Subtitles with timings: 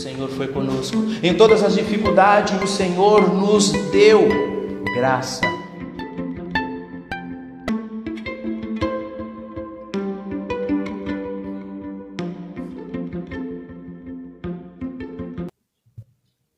[0.00, 0.96] Senhor foi conosco.
[1.22, 4.20] Em todas as dificuldades, o Senhor nos deu
[4.94, 5.42] graça.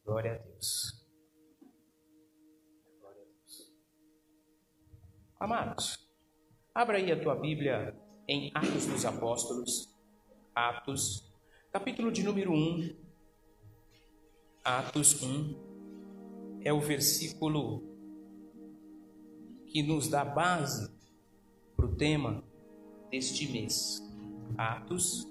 [0.06, 1.02] Glória a Deus.
[5.40, 5.98] Amados,
[6.72, 7.92] abra aí a tua Bíblia
[8.28, 9.92] em Atos dos Apóstolos,
[10.54, 11.28] Atos,
[11.72, 13.11] capítulo de número 1.
[14.64, 17.82] Atos 1 é o versículo
[19.66, 20.88] que nos dá base
[21.74, 22.44] para o tema
[23.10, 24.00] deste mês.
[24.56, 25.26] Atos,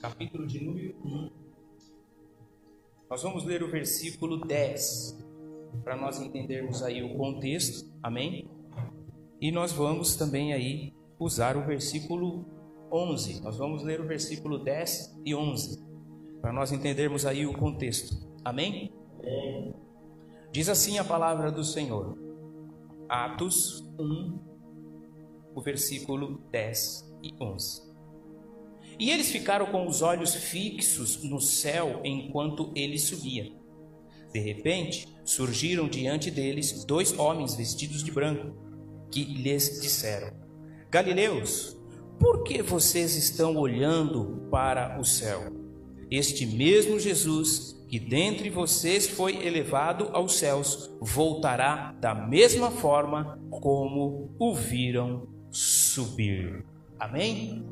[0.00, 1.30] capítulo de número 1.
[3.10, 5.18] Nós vamos ler o versículo 10
[5.82, 7.92] para nós entendermos aí o contexto.
[8.00, 8.48] Amém?
[9.40, 12.46] E nós vamos também aí usar o versículo
[12.92, 13.40] 11.
[13.40, 15.82] Nós vamos ler o versículo 10 e 11
[16.40, 18.31] para nós entendermos aí o contexto.
[18.44, 18.92] Amém?
[20.50, 22.18] Diz assim a palavra do Senhor.
[23.08, 24.38] Atos 1,
[25.54, 27.92] o versículo 10 e 11.
[28.98, 33.52] E eles ficaram com os olhos fixos no céu enquanto ele subia.
[34.32, 38.56] De repente, surgiram diante deles dois homens vestidos de branco,
[39.10, 40.32] que lhes disseram:
[40.90, 41.76] Galileus,
[42.18, 45.52] por que vocês estão olhando para o céu?
[46.10, 54.34] Este mesmo Jesus que dentre vocês foi elevado aos céus voltará da mesma forma como
[54.38, 56.64] o viram subir.
[56.98, 57.62] Amém?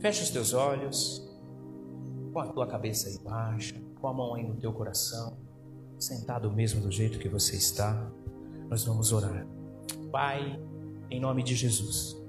[0.00, 1.24] Fecha os teus olhos,
[2.32, 5.38] com a tua cabeça aí baixa, com a mão aí no teu coração,
[5.96, 8.10] sentado mesmo do jeito que você está.
[8.68, 9.46] Nós vamos orar.
[10.10, 10.60] Pai,
[11.08, 12.20] em nome de Jesus.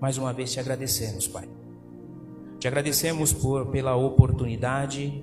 [0.00, 1.46] Mais uma vez te agradecemos, Pai.
[2.58, 5.22] Te agradecemos por pela oportunidade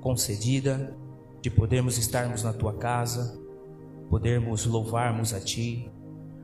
[0.00, 0.96] concedida
[1.40, 3.40] de podermos estarmos na tua casa,
[4.10, 5.90] podermos louvarmos a ti,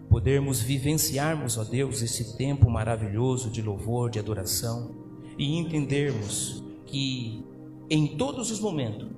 [0.09, 4.94] podermos vivenciarmos, ó Deus, esse tempo maravilhoso de louvor, de adoração
[5.37, 7.44] e entendermos que
[7.91, 9.09] em todos os momentos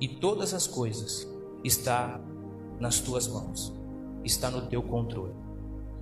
[0.00, 1.28] e todas as coisas
[1.62, 2.20] está
[2.80, 3.72] nas tuas mãos,
[4.24, 5.34] está no teu controle.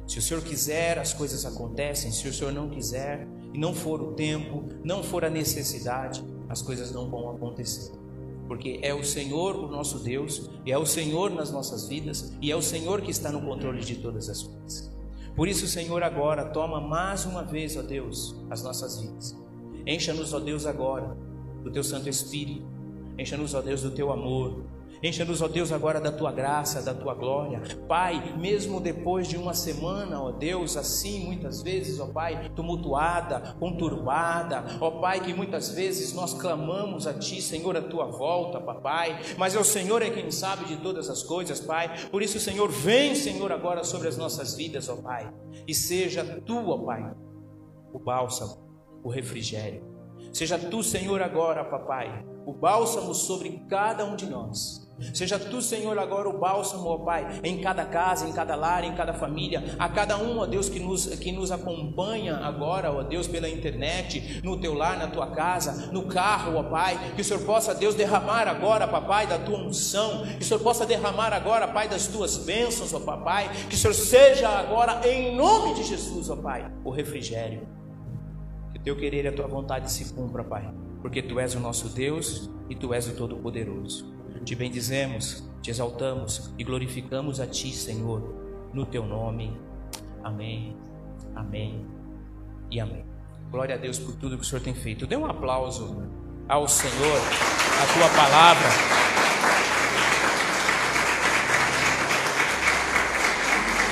[0.06, 2.10] Se o Senhor quiser, as coisas acontecem.
[2.10, 6.61] Se o Senhor não quiser, e não for o tempo, não for a necessidade, as
[6.61, 7.93] coisas não vão acontecer.
[8.49, 12.50] Porque é o Senhor o nosso Deus, e é o Senhor nas nossas vidas, e
[12.50, 14.91] é o Senhor que está no controle de todas as coisas.
[15.37, 19.37] Por isso, Senhor, agora toma mais uma vez, ó Deus, as nossas vidas.
[19.87, 21.16] Encha-nos, ó Deus, agora
[21.62, 22.67] do teu Santo Espírito.
[23.17, 24.65] Encha-nos, ó Deus, do teu amor.
[25.03, 27.62] Encha-nos, ó Deus, agora da tua graça, da tua glória.
[27.88, 34.62] Pai, mesmo depois de uma semana, ó Deus, assim, muitas vezes, ó Pai, tumultuada, conturbada,
[34.78, 39.55] ó Pai, que muitas vezes nós clamamos a Ti, Senhor, a Tua volta, Papai, mas
[39.55, 42.09] é o Senhor é quem sabe de todas as coisas, Pai.
[42.11, 45.32] Por isso, Senhor, vem, Senhor, agora sobre as nossas vidas, ó Pai,
[45.67, 47.11] e seja Tu, ó Pai,
[47.91, 48.69] o bálsamo,
[49.03, 49.82] o refrigério.
[50.31, 54.89] Seja Tu, Senhor, agora, Papai, o bálsamo sobre cada um de nós.
[55.15, 58.94] Seja tu, Senhor, agora o bálsamo, ó Pai, em cada casa, em cada lar, em
[58.94, 63.27] cada família, a cada um, ó Deus, que nos, que nos acompanha agora, ó Deus,
[63.27, 67.43] pela internet, no teu lar, na tua casa, no carro, ó Pai, que o Senhor
[67.44, 71.88] possa, Deus, derramar agora, Papai, da tua unção, que o Senhor possa derramar agora, Pai,
[71.88, 76.37] das tuas bênçãos, ó Papai, que o Senhor seja agora, em nome de Jesus, ó
[76.37, 77.67] Pai, o refrigério.
[78.72, 81.61] Que o teu querer e a tua vontade se cumpra, Pai, porque tu és o
[81.61, 84.19] nosso Deus e tu és o Todo-Poderoso.
[84.44, 89.54] Te bendizemos, te exaltamos e glorificamos a Ti, Senhor, no Teu nome.
[90.24, 90.74] Amém,
[91.34, 91.86] amém
[92.70, 93.04] e amém.
[93.50, 95.06] Glória a Deus por tudo que o Senhor tem feito.
[95.06, 96.08] Dê um aplauso
[96.48, 98.68] ao Senhor, a Tua palavra.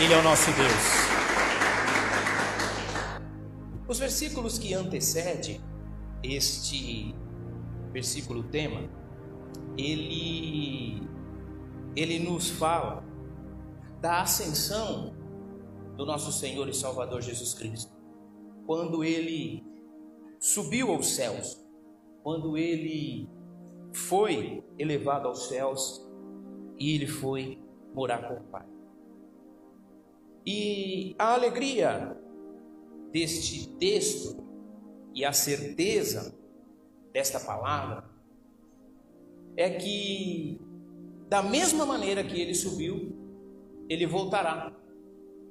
[0.01, 0.99] Ele é o nosso Deus.
[3.87, 5.61] Os versículos que antecedem
[6.23, 7.15] este
[7.93, 8.89] versículo tema
[9.77, 11.03] ele,
[11.95, 13.05] ele nos fala
[14.01, 15.15] da ascensão
[15.97, 17.93] do nosso Senhor e Salvador Jesus Cristo.
[18.67, 19.65] Quando ele
[20.39, 21.61] subiu aos céus,
[22.23, 23.29] quando ele
[23.93, 26.07] foi elevado aos céus
[26.79, 27.61] e ele foi
[27.95, 28.67] morar com o Pai.
[30.47, 32.17] E a alegria
[33.11, 34.37] deste texto
[35.15, 36.39] e a certeza
[37.13, 38.08] desta palavra
[39.59, 40.61] é que,
[41.29, 43.13] da mesma maneira que ele subiu,
[43.89, 44.73] ele voltará.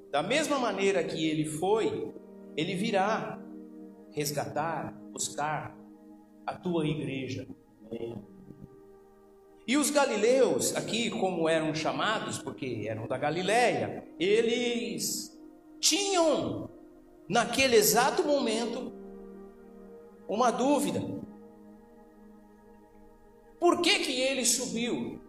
[0.09, 2.13] Da mesma maneira que ele foi,
[2.55, 3.37] ele virá
[4.11, 5.77] resgatar, buscar
[6.45, 7.45] a tua igreja,
[9.67, 15.37] E os galileus, aqui como eram chamados, porque eram da Galileia, eles
[15.81, 16.69] tinham
[17.27, 18.93] naquele exato momento
[20.29, 21.16] uma dúvida.
[23.59, 25.19] Por que que ele subiu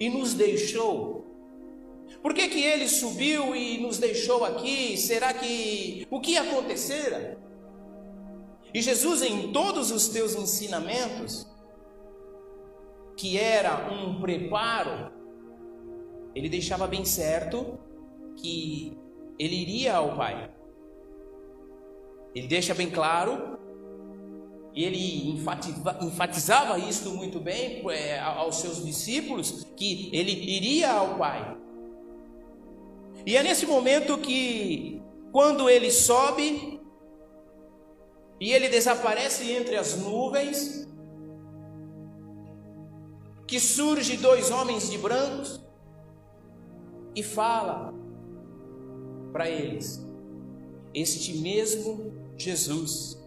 [0.00, 1.24] e nos deixou?
[2.22, 4.96] Por que que ele subiu e nos deixou aqui?
[4.96, 7.38] Será que o que acontecera?
[8.72, 11.46] E Jesus em todos os teus ensinamentos
[13.16, 15.10] que era um preparo,
[16.34, 17.78] ele deixava bem certo
[18.36, 18.96] que
[19.38, 20.50] ele iria ao Pai.
[22.34, 23.55] Ele deixa bem claro,
[24.76, 25.30] e ele
[26.02, 31.56] enfatizava isso muito bem é, aos seus discípulos, que ele iria ao Pai.
[33.24, 35.00] E é nesse momento que,
[35.32, 36.78] quando ele sobe,
[38.38, 40.86] e ele desaparece entre as nuvens,
[43.46, 45.58] que surge dois homens de brancos
[47.14, 47.94] e fala
[49.32, 50.06] para eles:
[50.92, 53.25] Este mesmo Jesus,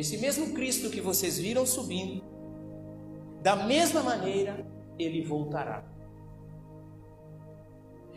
[0.00, 2.24] esse mesmo Cristo que vocês viram subindo,
[3.42, 4.66] da mesma maneira
[4.98, 5.84] ele voltará.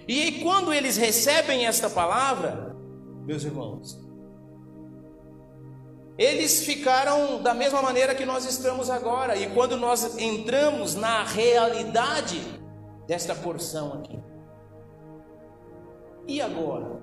[0.07, 2.75] E quando eles recebem esta palavra,
[3.25, 4.01] meus irmãos,
[6.17, 9.35] eles ficaram da mesma maneira que nós estamos agora.
[9.35, 12.39] E quando nós entramos na realidade
[13.07, 14.19] desta porção aqui.
[16.27, 17.01] E agora?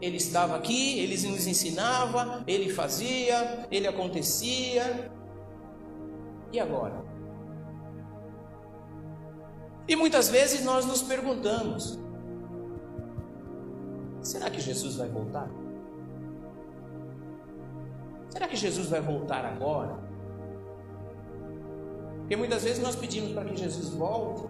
[0.00, 5.10] Ele estava aqui, ele nos ensinava, ele fazia, ele acontecia.
[6.52, 7.04] E agora?
[9.86, 11.98] E muitas vezes nós nos perguntamos:
[14.20, 15.48] será que Jesus vai voltar?
[18.30, 19.96] Será que Jesus vai voltar agora?
[22.20, 24.48] Porque muitas vezes nós pedimos para que Jesus volte,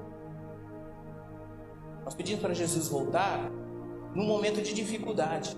[2.05, 3.51] nós pedimos para Jesus voltar
[4.15, 5.57] num momento de dificuldade,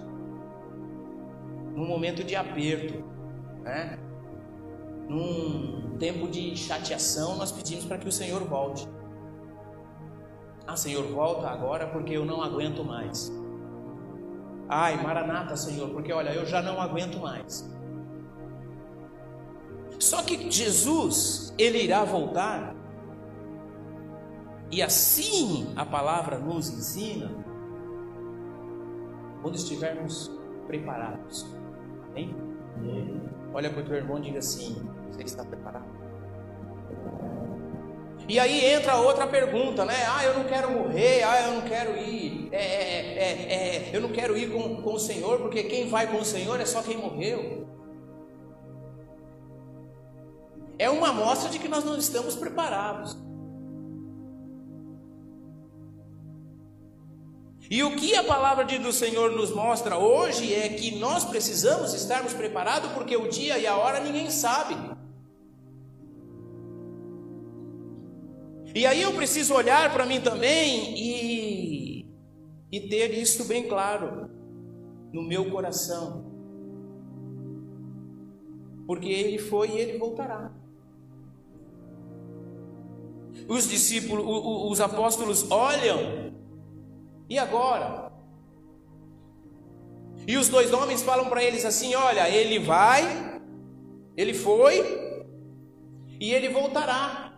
[1.75, 3.05] num momento de aperto,
[3.63, 3.99] né?
[5.09, 8.89] num tempo de chateação, nós pedimos para que o Senhor volte.
[10.67, 13.31] Ah, Senhor, volta agora porque eu não aguento mais.
[14.69, 17.71] Ai, Maranata, Senhor, porque olha, eu já não aguento mais.
[20.01, 22.75] Só que Jesus, ele irá voltar.
[24.71, 27.46] E assim a palavra nos ensina
[29.47, 30.29] quando estivermos
[30.67, 31.47] preparados.
[32.11, 32.35] Amém?
[33.55, 34.75] Olha para o teu irmão e diga assim:
[35.13, 35.87] Você está preparado?
[38.29, 39.95] E aí entra outra pergunta, né?
[40.09, 44.01] Ah, eu não quero morrer, ah, eu não quero ir, é, é, é, é eu
[44.01, 46.83] não quero ir com, com o Senhor, porque quem vai com o Senhor é só
[46.83, 47.65] quem morreu.
[50.79, 53.17] é uma amostra de que nós não estamos preparados.
[57.69, 62.33] E o que a palavra do Senhor nos mostra hoje é que nós precisamos estarmos
[62.33, 64.77] preparados, porque o dia e a hora ninguém sabe.
[68.75, 72.07] E aí eu preciso olhar para mim também e,
[72.71, 74.31] e ter isso bem claro
[75.13, 76.27] no meu coração.
[78.87, 80.53] Porque ele foi e ele voltará.
[83.49, 84.25] Os discípulos,
[84.71, 86.35] os apóstolos olham.
[87.29, 88.13] E agora?
[90.27, 93.41] E os dois homens falam para eles assim: Olha, ele vai,
[94.17, 94.81] ele foi,
[96.21, 97.35] e ele voltará.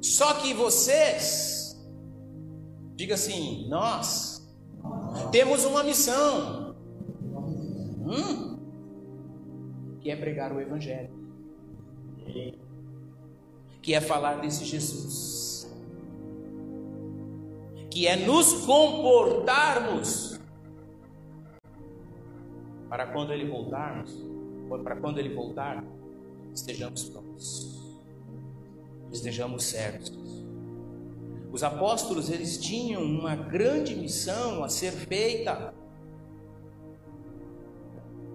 [0.00, 1.76] Só que vocês,
[2.94, 4.48] diga assim, nós
[5.32, 6.76] temos uma missão,
[8.06, 8.58] hum,
[10.00, 11.18] que é pregar o Evangelho
[13.88, 15.37] que é falar desse Jesus,
[17.98, 20.38] que é nos comportarmos
[22.88, 24.24] para quando ele voltarmos,
[24.84, 25.84] para quando ele voltar,
[26.54, 27.98] estejamos prontos,
[29.10, 30.16] estejamos certos.
[31.50, 35.74] Os apóstolos eles tinham uma grande missão a ser feita.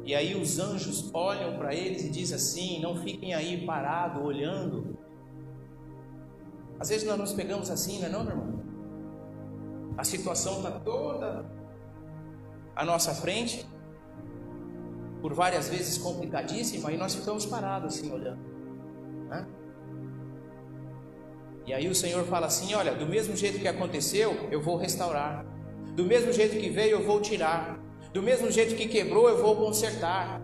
[0.03, 4.97] E aí os anjos olham para eles e dizem assim: não fiquem aí parados olhando
[6.83, 8.62] às vezes nós nos pegamos assim, não é não, meu irmão?
[9.97, 11.45] A situação está toda
[12.75, 13.65] à nossa frente,
[15.21, 18.41] por várias vezes complicadíssima, e nós ficamos parados assim olhando.
[19.29, 19.47] Né?
[21.65, 25.45] E aí o Senhor fala assim: Olha, do mesmo jeito que aconteceu, eu vou restaurar.
[25.95, 27.79] Do mesmo jeito que veio, eu vou tirar.
[28.11, 30.41] Do mesmo jeito que quebrou, eu vou consertar.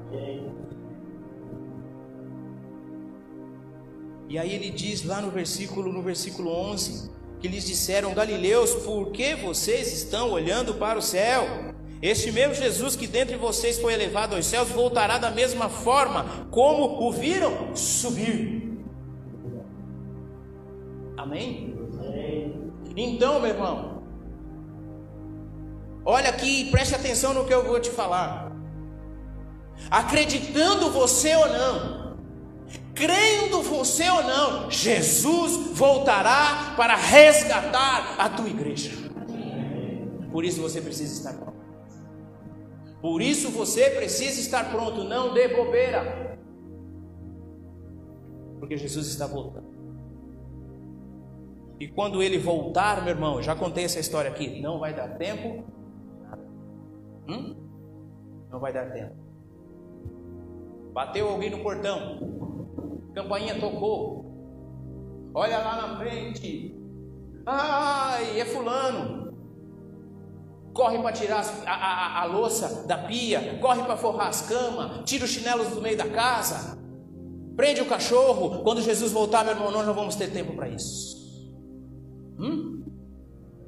[4.30, 9.12] E aí ele diz lá no versículo, no versículo 11, que lhes disseram: Galileus, por
[9.12, 11.70] que vocês estão olhando para o céu?
[12.02, 17.06] Este mesmo Jesus que dentre vocês foi elevado aos céus voltará da mesma forma como
[17.06, 18.60] o viram subir.
[21.18, 21.78] Amém?
[22.96, 24.04] Então, meu irmão,
[26.06, 28.52] olha aqui e preste atenção no que eu vou te falar.
[29.92, 31.99] Acreditando você ou não,
[33.00, 38.92] crendo você ou não, Jesus voltará para resgatar a tua igreja.
[40.30, 41.58] Por isso você precisa estar pronto.
[43.02, 46.38] Por isso você precisa estar pronto, não dê bobeira.
[48.60, 49.70] Porque Jesus está voltando.
[51.80, 55.64] E quando ele voltar, meu irmão, já contei essa história aqui, não vai dar tempo.
[57.30, 57.56] Hum?
[58.52, 59.16] Não vai dar tempo.
[60.92, 62.49] Bateu alguém no portão.
[63.14, 64.30] Campainha tocou.
[65.34, 66.76] Olha lá na frente.
[67.46, 69.30] Ai, é fulano.
[70.74, 75.26] Corre para tirar a, a, a, louça da pia, corre para forrar as camas, tira
[75.26, 76.78] os chinelos do meio da casa,
[77.56, 78.64] prende o cachorro.
[78.64, 81.18] Quando Jesus voltar, meu irmão, nós não vamos ter tempo para isso.
[82.38, 82.86] Hum?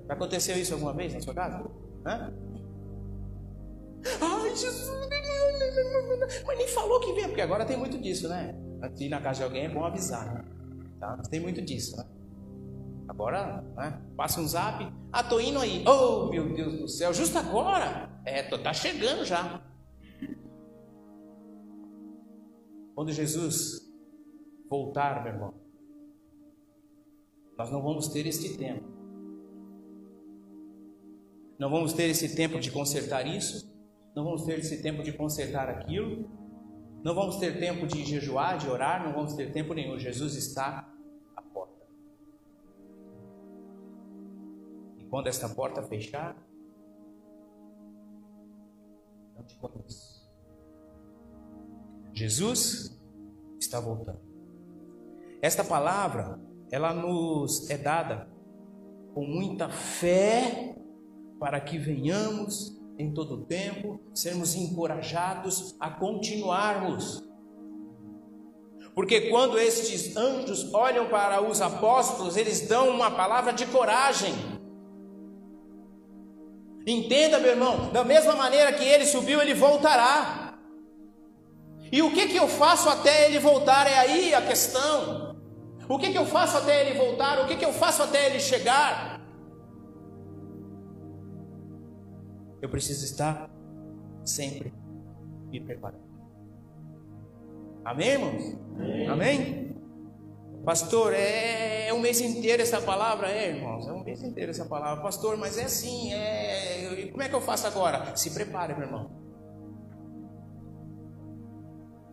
[0.07, 1.65] Já aconteceu isso alguma vez na sua casa?
[2.05, 2.33] Hã?
[4.21, 4.89] Ai, Jesus,
[6.45, 8.55] mas nem falou que vem, porque agora tem muito disso, né?
[8.99, 10.45] Ir na casa de alguém é bom avisar, né?
[10.99, 11.17] Tá?
[11.29, 12.05] Tem muito disso, né?
[13.07, 14.01] Agora, né?
[14.15, 15.83] passa um zap, ah, tô indo aí.
[15.85, 18.09] Oh, meu Deus do céu, justo agora?
[18.23, 19.61] É, tô, tá chegando já.
[22.95, 23.81] Quando Jesus
[24.69, 25.53] voltar, meu irmão,
[27.57, 28.85] nós não vamos ter este tempo.
[31.59, 33.71] Não vamos ter esse tempo de consertar isso,
[34.15, 36.29] não vamos ter esse tempo de consertar aquilo,
[37.03, 39.97] não vamos ter tempo de jejuar, de orar, não vamos ter tempo nenhum.
[39.97, 40.87] Jesus está
[41.35, 41.87] à porta.
[44.99, 46.35] E quando esta porta fechar,
[49.35, 50.29] não te conheço.
[52.13, 53.01] Jesus
[53.59, 54.21] está voltando.
[55.41, 56.39] Esta palavra
[56.71, 58.29] ela nos é dada
[59.13, 60.75] com muita fé
[61.39, 67.23] para que venhamos em todo tempo sermos encorajados a continuarmos.
[68.93, 74.33] Porque quando estes anjos olham para os apóstolos, eles dão uma palavra de coragem.
[76.85, 80.57] Entenda, meu irmão, da mesma maneira que ele subiu, ele voltará.
[81.91, 83.87] E o que, que eu faço até ele voltar?
[83.87, 85.35] É aí a questão.
[85.87, 87.39] O que, que eu faço até ele voltar?
[87.39, 89.10] O que, que eu faço até ele chegar?
[92.71, 93.51] Preciso estar
[94.25, 94.73] sempre
[95.51, 96.09] me preparando.
[97.85, 98.57] Amém, irmãos?
[98.75, 99.07] Amém?
[99.07, 99.75] Amém?
[100.63, 103.29] Pastor, é, é um mês inteiro essa palavra?
[103.29, 105.03] É, irmãos, é um mês inteiro essa palavra.
[105.03, 107.07] Pastor, mas é assim, é.
[107.11, 108.15] Como é que eu faço agora?
[108.15, 109.09] Se prepare, meu irmão.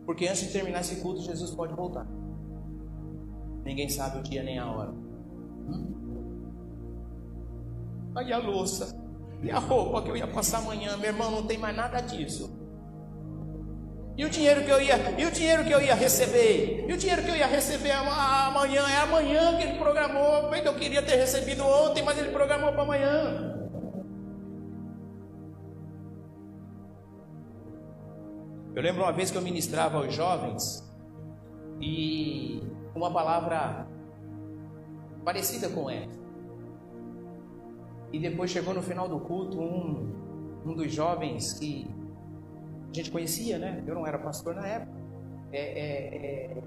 [0.05, 2.07] Porque antes de terminar esse culto, Jesus pode voltar.
[3.63, 4.91] Ninguém sabe o dia nem a hora.
[4.91, 5.99] Hum?
[8.15, 9.08] Aí a louça.
[9.41, 12.59] E a roupa que eu ia passar amanhã, meu irmão, não tem mais nada disso.
[14.17, 16.85] E o dinheiro que eu ia, e o dinheiro que eu ia receber?
[16.89, 18.83] E o dinheiro que eu ia receber amanhã?
[18.89, 20.49] É amanhã que ele programou.
[20.49, 23.55] Bem que eu queria ter recebido ontem, mas ele programou para amanhã.
[28.75, 30.85] Eu lembro uma vez que eu ministrava aos jovens
[31.79, 32.61] e
[32.93, 33.87] uma palavra
[35.23, 36.18] parecida com essa.
[38.11, 40.11] E depois chegou no final do culto um,
[40.65, 41.87] um dos jovens que
[42.91, 43.83] a gente conhecia, né?
[43.85, 44.99] Eu não era pastor na época.
[45.51, 46.57] É, é, é,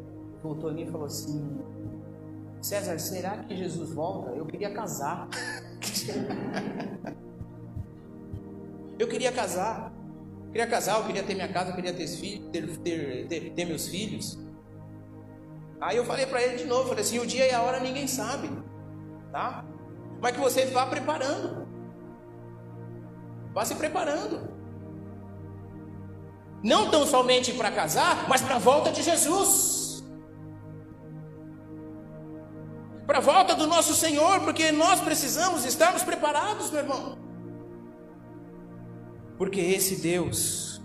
[0.43, 1.61] voltou a mim e falou assim:
[2.61, 4.31] César, será que Jesus volta?
[4.31, 5.29] Eu queria casar.
[8.99, 9.93] eu queria casar.
[10.47, 12.07] Eu queria casar, eu queria ter minha casa, eu queria ter,
[12.53, 14.39] ter, ter, ter, ter meus filhos.
[15.81, 18.07] Aí eu falei para ele de novo, falei assim, o dia e a hora ninguém
[18.07, 18.51] sabe,
[19.33, 19.65] tá?
[20.23, 21.67] Mas que você vá preparando.
[23.53, 24.49] Vá se preparando.
[26.63, 30.05] Não tão somente para casar, mas para a volta de Jesus.
[33.05, 37.19] Para a volta do nosso Senhor, porque nós precisamos estarmos preparados, meu irmão.
[39.37, 40.81] Porque esse Deus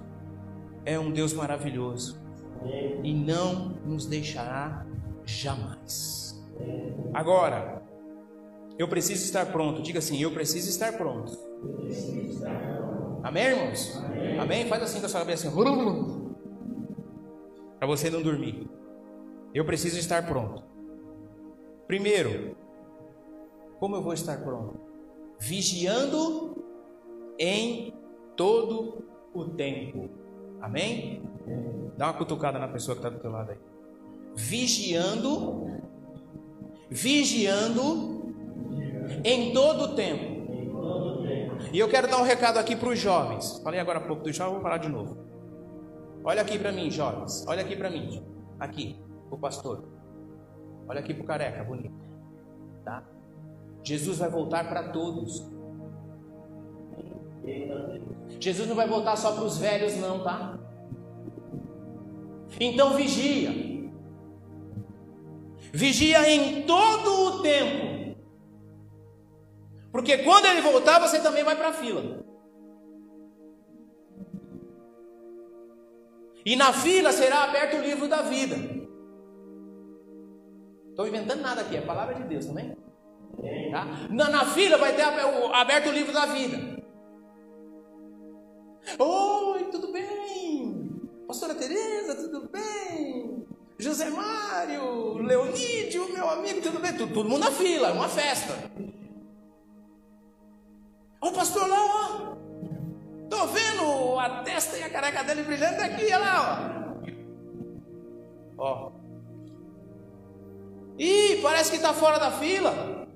[0.84, 2.20] é um Deus maravilhoso
[3.04, 4.84] e não nos deixará
[5.24, 6.44] jamais.
[7.14, 7.87] Agora,
[8.78, 9.82] eu preciso estar pronto.
[9.82, 11.38] Diga assim: eu preciso estar pronto.
[13.24, 13.98] Amém, irmãos?
[13.98, 14.40] Amém?
[14.40, 14.68] Amém?
[14.68, 15.52] Faz assim com a sua cabeça.
[17.80, 18.70] Para você não dormir.
[19.54, 20.64] Eu preciso estar pronto.
[21.88, 22.56] Primeiro,
[23.80, 24.80] como eu vou estar pronto?
[25.40, 26.64] Vigiando
[27.40, 27.94] em
[28.36, 29.04] todo
[29.34, 30.10] o tempo.
[30.62, 31.24] Amém?
[31.98, 33.58] Dá uma cutucada na pessoa que está do teu lado aí.
[34.36, 35.82] Vigiando,
[36.90, 38.17] vigiando
[39.24, 40.38] em todo o tempo.
[41.72, 43.60] E eu quero dar um recado aqui para os jovens.
[43.64, 45.18] Falei agora há pouco do jovem, vou falar de novo.
[46.24, 47.46] Olha aqui para mim, jovens.
[47.48, 48.24] Olha aqui para mim.
[48.60, 49.00] Aqui,
[49.30, 49.84] o pastor.
[50.88, 51.96] Olha aqui para o careca, bonito.
[52.84, 53.04] Tá?
[53.84, 55.50] Jesus vai voltar para todos.
[58.40, 60.60] Jesus não vai voltar só para os velhos, não, tá?
[62.60, 63.68] Então vigia.
[65.72, 67.97] Vigia em todo o tempo.
[69.98, 72.24] Porque quando ele voltar, você também vai para a fila.
[76.46, 78.58] E na fila será aberto o livro da vida.
[80.92, 82.78] Estou inventando nada aqui, é a palavra de Deus também.
[83.72, 83.86] Tá?
[84.12, 86.58] Na, na fila vai ter aberto o livro da vida.
[89.00, 91.10] Oi, tudo bem?
[91.28, 93.48] Pastora Tereza, tudo bem?
[93.80, 96.96] José Mário, Leonídio, meu amigo, tudo bem?
[96.96, 98.54] Todo, todo mundo na fila, é uma festa.
[101.22, 102.38] O pastor lá, ó.
[103.30, 106.74] Tô vendo a testa e a careca dele brilhando aqui, olha lá,
[108.58, 108.58] ó.
[108.58, 108.92] Ó.
[110.98, 113.08] Ih, parece que tá fora da fila.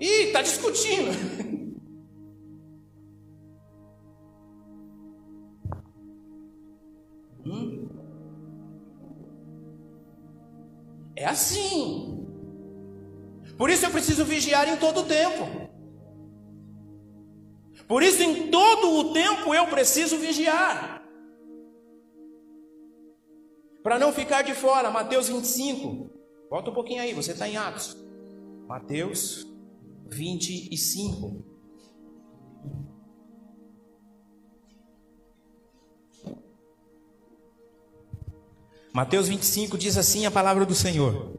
[0.00, 1.46] Ih, tá discutindo.
[7.48, 7.88] Hum?
[11.14, 12.26] É assim.
[13.56, 15.66] Por isso eu preciso vigiar em todo o tempo.
[17.86, 21.02] Por isso, em todo o tempo, eu preciso vigiar.
[23.82, 26.10] Para não ficar de fora, Mateus 25.
[26.50, 27.96] Volta um pouquinho aí, você está em Atos.
[28.66, 29.46] Mateus
[30.08, 31.44] 25.
[38.92, 41.38] Mateus 25 diz assim a palavra do Senhor.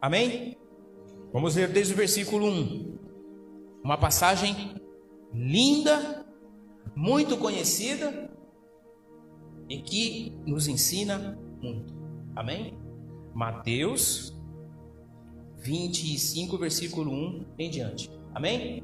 [0.00, 0.56] Amém?
[1.32, 2.97] Vamos ler desde o versículo 1.
[3.82, 4.74] Uma passagem
[5.32, 6.26] linda,
[6.94, 8.30] muito conhecida
[9.68, 11.94] e que nos ensina muito.
[12.34, 12.76] Amém?
[13.34, 14.36] Mateus
[15.58, 18.10] 25, versículo 1 em diante.
[18.34, 18.82] Amém?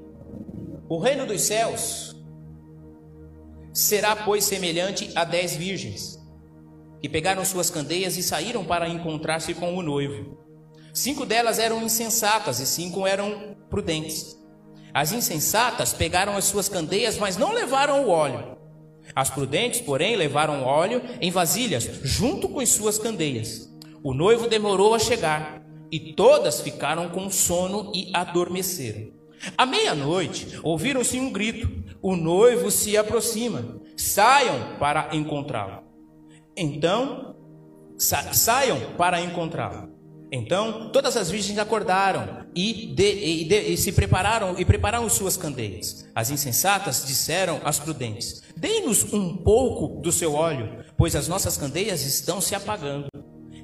[0.88, 2.14] O reino dos céus
[3.72, 6.22] será, pois, semelhante a dez virgens
[7.00, 10.38] que pegaram suas candeias e saíram para encontrar-se com o noivo.
[10.92, 14.38] Cinco delas eram insensatas e cinco eram prudentes.
[14.94, 18.56] As insensatas pegaram as suas candeias, mas não levaram o óleo.
[19.12, 23.68] As prudentes, porém, levaram óleo em vasilhas, junto com as suas candeias.
[24.04, 29.12] O noivo demorou a chegar, e todas ficaram com sono e adormeceram.
[29.58, 31.68] À meia-noite, ouviram-se um grito:
[32.00, 35.82] O noivo se aproxima, saiam para encontrá-lo.
[36.56, 37.36] Então,
[37.98, 39.93] sa saiam para encontrá-lo.
[40.36, 45.36] Então, todas as virgens acordaram e, de, e, de, e, se prepararam e prepararam suas
[45.36, 46.08] candeias.
[46.12, 52.04] As insensatas disseram às prudentes: Dê-nos um pouco do seu óleo, pois as nossas candeias
[52.04, 53.06] estão se apagando.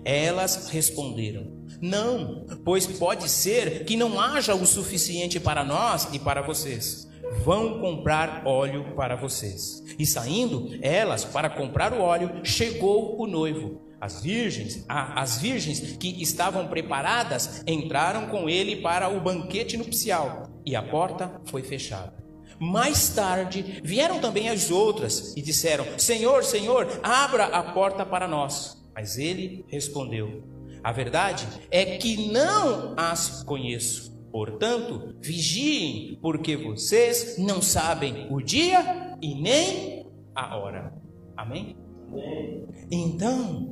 [0.05, 6.41] Elas responderam: Não, pois pode ser que não haja o suficiente para nós e para
[6.41, 7.11] vocês
[7.45, 9.83] vão comprar óleo para vocês.
[9.99, 13.90] E saindo elas para comprar o óleo, chegou o noivo.
[14.01, 20.75] As virgens, as virgens que estavam preparadas entraram com ele para o banquete nupcial e
[20.75, 22.19] a porta foi fechada.
[22.59, 28.83] Mais tarde vieram também as outras e disseram: Senhor, Senhor, abra a porta para nós.
[28.95, 30.43] Mas ele respondeu:
[30.83, 34.11] A verdade é que não as conheço.
[34.31, 40.95] Portanto, vigiem, porque vocês não sabem o dia e nem a hora.
[41.37, 41.77] Amém?
[42.09, 42.67] Amém.
[42.91, 43.70] Então,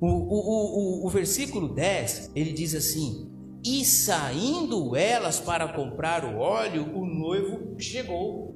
[0.00, 3.30] o, o, o, o versículo 10 ele diz assim:
[3.64, 8.54] E saindo elas para comprar o óleo, o noivo chegou.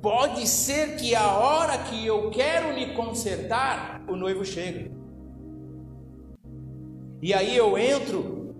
[0.00, 4.90] Pode ser que a hora que eu quero me consertar, o noivo chega.
[7.20, 8.54] E aí eu entro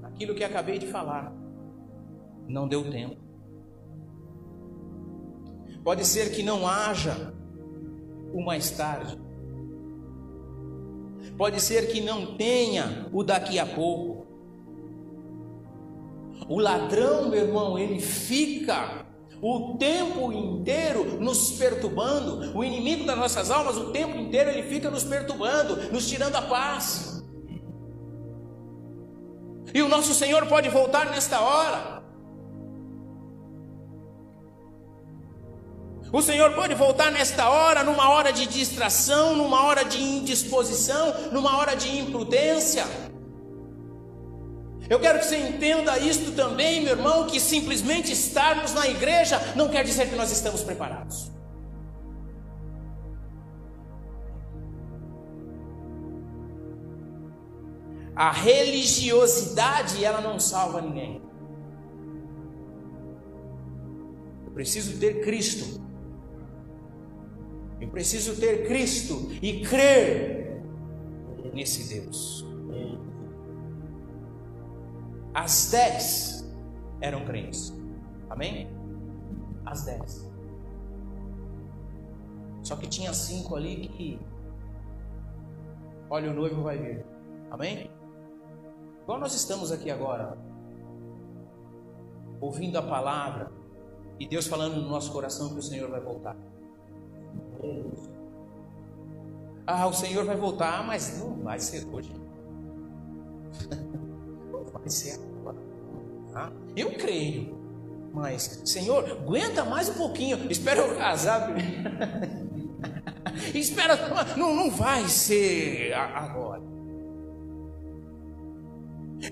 [0.00, 1.34] naquilo que acabei de falar.
[2.46, 3.19] Não deu tempo.
[5.82, 7.32] Pode ser que não haja
[8.32, 9.18] o mais tarde.
[11.36, 14.26] Pode ser que não tenha o daqui a pouco.
[16.48, 19.06] O ladrão, meu irmão, ele fica
[19.40, 22.56] o tempo inteiro nos perturbando.
[22.56, 26.42] O inimigo das nossas almas, o tempo inteiro, ele fica nos perturbando, nos tirando a
[26.42, 27.24] paz.
[29.72, 31.99] E o nosso Senhor pode voltar nesta hora.
[36.12, 41.56] O Senhor pode voltar nesta hora, numa hora de distração, numa hora de indisposição, numa
[41.58, 42.84] hora de imprudência.
[44.88, 49.68] Eu quero que você entenda isto também, meu irmão, que simplesmente estarmos na igreja não
[49.68, 51.30] quer dizer que nós estamos preparados.
[58.16, 61.22] A religiosidade, ela não salva ninguém.
[64.44, 65.89] Eu preciso ter Cristo.
[67.80, 70.62] Eu preciso ter Cristo e crer
[71.54, 72.46] nesse Deus.
[75.32, 76.44] As dez
[77.00, 77.72] eram crentes.
[78.28, 78.68] Amém?
[79.64, 80.30] As dez.
[82.62, 84.20] Só que tinha cinco ali que.
[86.08, 87.04] Olha, o noivo vai vir.
[87.50, 87.90] Amém?
[89.02, 90.36] Igual nós estamos aqui agora,
[92.40, 93.50] ouvindo a palavra,
[94.18, 96.36] e Deus falando no nosso coração que o Senhor vai voltar.
[99.66, 102.12] Ah, o Senhor vai voltar, mas não vai ser hoje.
[104.72, 105.58] vai ser agora.
[106.34, 107.58] Ah, eu creio.
[108.12, 110.50] Mas, Senhor, aguenta mais um pouquinho.
[110.50, 111.54] Espera eu casar.
[113.54, 113.96] Espera,
[114.36, 116.62] não, não vai ser agora.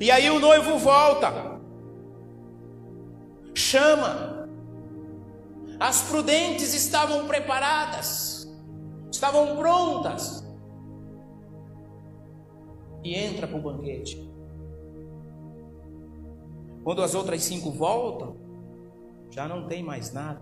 [0.00, 1.60] E aí o noivo volta,
[3.54, 4.38] chama.
[5.80, 8.52] As prudentes estavam preparadas,
[9.12, 10.44] estavam prontas.
[13.04, 14.28] E entra para o banquete.
[16.82, 18.36] Quando as outras cinco voltam,
[19.30, 20.40] já não tem mais nada.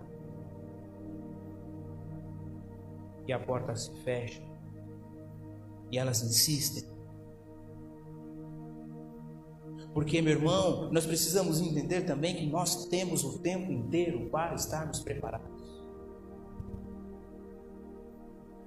[3.27, 4.43] E a porta se fecha.
[5.91, 6.96] E elas insistem.
[9.97, 15.01] Porque, meu irmão, nós precisamos entender também que nós temos o tempo inteiro para estarmos
[15.01, 15.51] preparados.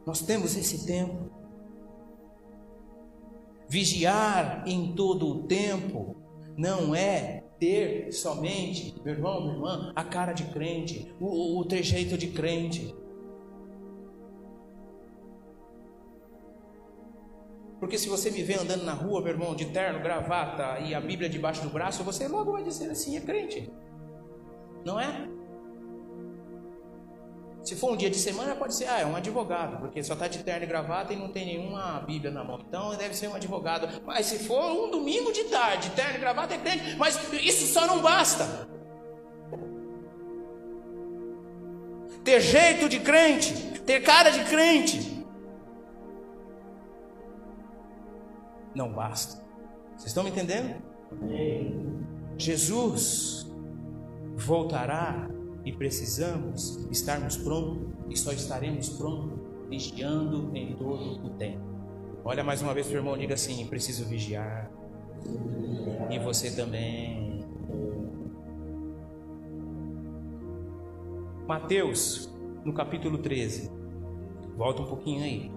[0.08, 1.30] Nós temos esse tempo.
[3.70, 6.16] Vigiar em todo o tempo
[6.58, 12.18] não é ter somente, meu irmão, minha irmã, a cara de crente, o, o trejeito
[12.18, 12.92] de crente.
[17.80, 21.00] Porque se você me vê andando na rua, meu irmão, de terno, gravata e a
[21.00, 23.72] Bíblia debaixo do braço, você logo vai dizer assim: é crente.
[24.86, 25.28] Não é?
[27.64, 30.28] Se for um dia de semana, pode ser, ah, é um advogado, porque só está
[30.28, 32.60] de terno e gravata e não tem nenhuma Bíblia na mão.
[32.68, 34.02] Então deve ser um advogado.
[34.06, 36.96] Mas se for um domingo de tarde, terno e gravata é crente.
[36.98, 38.68] Mas isso só não basta.
[42.24, 43.54] Ter jeito de crente,
[43.86, 45.19] ter cara de crente.
[48.74, 49.42] Não basta.
[49.92, 50.82] Vocês estão me entendendo?
[52.38, 53.52] Jesus
[54.36, 55.30] voltará
[55.66, 59.38] e precisamos estarmos prontos, e só estaremos prontos
[59.70, 61.62] vigiando em todo o tempo.
[62.24, 64.72] Olha mais uma vez para o irmão, diga assim: preciso vigiar.
[66.10, 67.46] E você também.
[71.48, 73.72] Mateus, no capítulo 13.
[74.56, 75.52] Volta um pouquinho aí.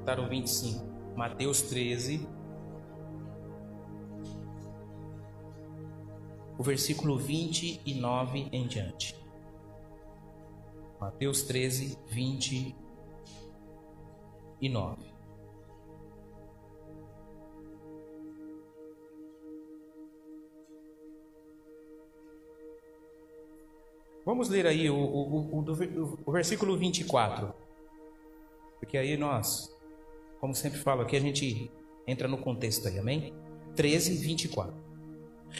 [0.00, 0.84] Está no 25.
[1.16, 2.26] Mateus 13.
[6.58, 9.16] O versículo 29 em diante.
[11.00, 12.74] Mateus 13, 20
[14.60, 14.96] e 9.
[24.26, 25.64] Vamos ler aí o, o, o,
[26.26, 27.54] o, versículo 24.
[28.80, 29.74] Porque aí nós,
[30.40, 31.70] como sempre falo aqui, a gente
[32.06, 33.32] entra no contexto aí, amém?
[33.76, 34.87] 13, 24.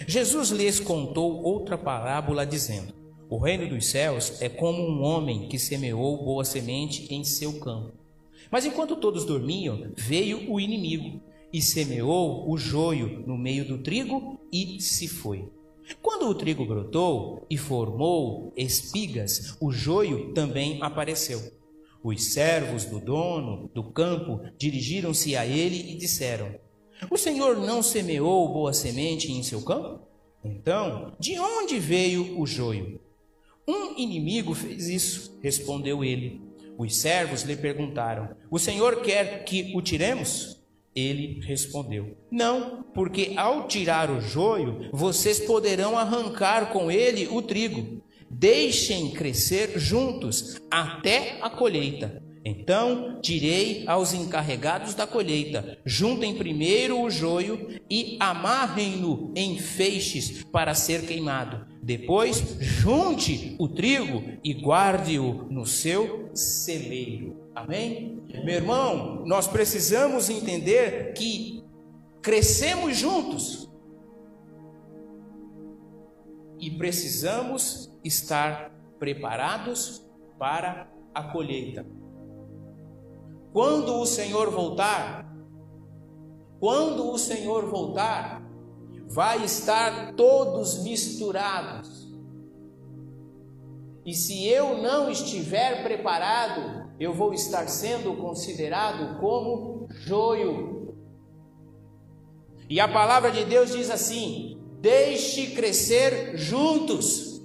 [0.06, 2.92] Jesus lhes contou outra parábola dizendo:
[3.30, 7.92] o reino dos céus é como um homem que semeou boa semente em seu campo.
[8.50, 11.20] Mas enquanto todos dormiam, veio o inimigo
[11.52, 15.48] e semeou o joio no meio do trigo e se foi.
[16.00, 21.52] Quando o trigo brotou e formou espigas, o joio também apareceu.
[22.02, 26.54] Os servos do dono do campo dirigiram-se a ele e disseram:
[27.10, 30.00] O senhor não semeou boa semente em seu campo?
[30.44, 33.00] Então, de onde veio o joio?
[33.66, 36.40] Um inimigo fez isso, respondeu ele.
[36.78, 40.58] Os servos lhe perguntaram: O senhor quer que o tiremos?
[40.94, 48.02] Ele respondeu: Não, porque ao tirar o joio, vocês poderão arrancar com ele o trigo.
[48.30, 52.22] deixem crescer juntos até a colheita.
[52.48, 60.74] Então direi aos encarregados da colheita: juntem primeiro o joio e amarrem-no em feixes para
[60.74, 61.66] ser queimado.
[61.82, 67.36] Depois junte o trigo e guarde-o no seu celeiro.
[67.54, 68.22] Amém?
[68.44, 71.62] Meu irmão, nós precisamos entender que
[72.22, 73.68] crescemos juntos
[76.58, 80.06] e precisamos estar preparados
[80.38, 81.97] para a colheita.
[83.52, 85.26] Quando o Senhor voltar,
[86.60, 88.42] quando o Senhor voltar,
[89.06, 92.08] vai estar todos misturados.
[94.04, 100.96] E se eu não estiver preparado, eu vou estar sendo considerado como joio.
[102.68, 107.40] E a palavra de Deus diz assim: deixe crescer juntos.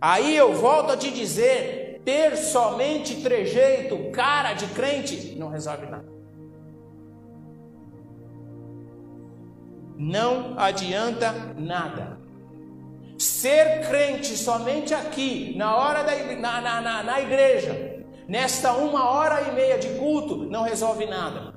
[0.00, 6.12] Aí eu volto a te dizer: ter somente trejeito, cara de crente, não resolve nada.
[9.96, 12.18] Não adianta nada.
[13.18, 19.48] Ser crente somente aqui, na hora da na, na, na, na igreja, nesta uma hora
[19.48, 21.53] e meia de culto, não resolve nada.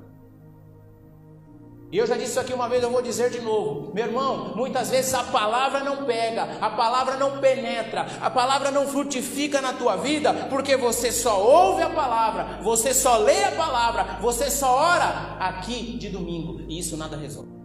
[1.90, 3.94] E eu já disse isso aqui uma vez, eu vou dizer de novo.
[3.94, 8.86] Meu irmão, muitas vezes a palavra não pega, a palavra não penetra, a palavra não
[8.86, 14.18] frutifica na tua vida, porque você só ouve a palavra, você só lê a palavra,
[14.20, 17.56] você só ora aqui de domingo, e isso nada resolve.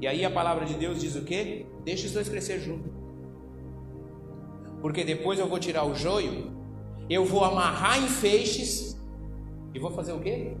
[0.00, 1.66] E aí a palavra de Deus diz o quê?
[1.84, 2.92] Deixa os dois crescer juntos.
[4.80, 6.52] Porque depois eu vou tirar o joio,
[7.08, 8.96] eu vou amarrar em feixes
[9.74, 10.56] e vou fazer o quê?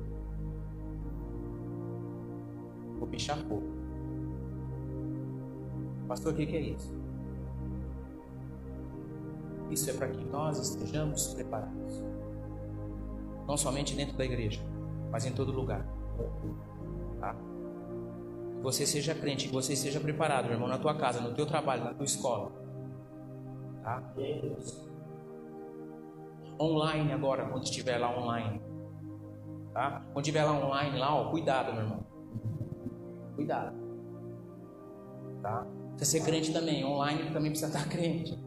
[3.00, 3.66] Vou pichar fogo.
[6.06, 6.94] Pastor, o que é isso?
[9.70, 12.04] Isso é para que nós estejamos preparados.
[13.46, 14.60] Não somente dentro da igreja,
[15.10, 15.86] mas em todo lugar.
[17.20, 17.34] Tá?
[18.56, 21.46] Que você seja crente, que você seja preparado, meu irmão, na tua casa, no teu
[21.46, 22.52] trabalho, na tua escola.
[23.82, 24.02] Tá?
[26.60, 28.60] Online agora, quando estiver lá online.
[29.72, 30.02] Tá?
[30.12, 32.09] Quando estiver lá online, lá, ó, cuidado, meu irmão.
[33.40, 33.72] Cuidado.
[35.40, 35.66] Tá?
[35.96, 38.38] Você ser crente também, online também precisa estar crente.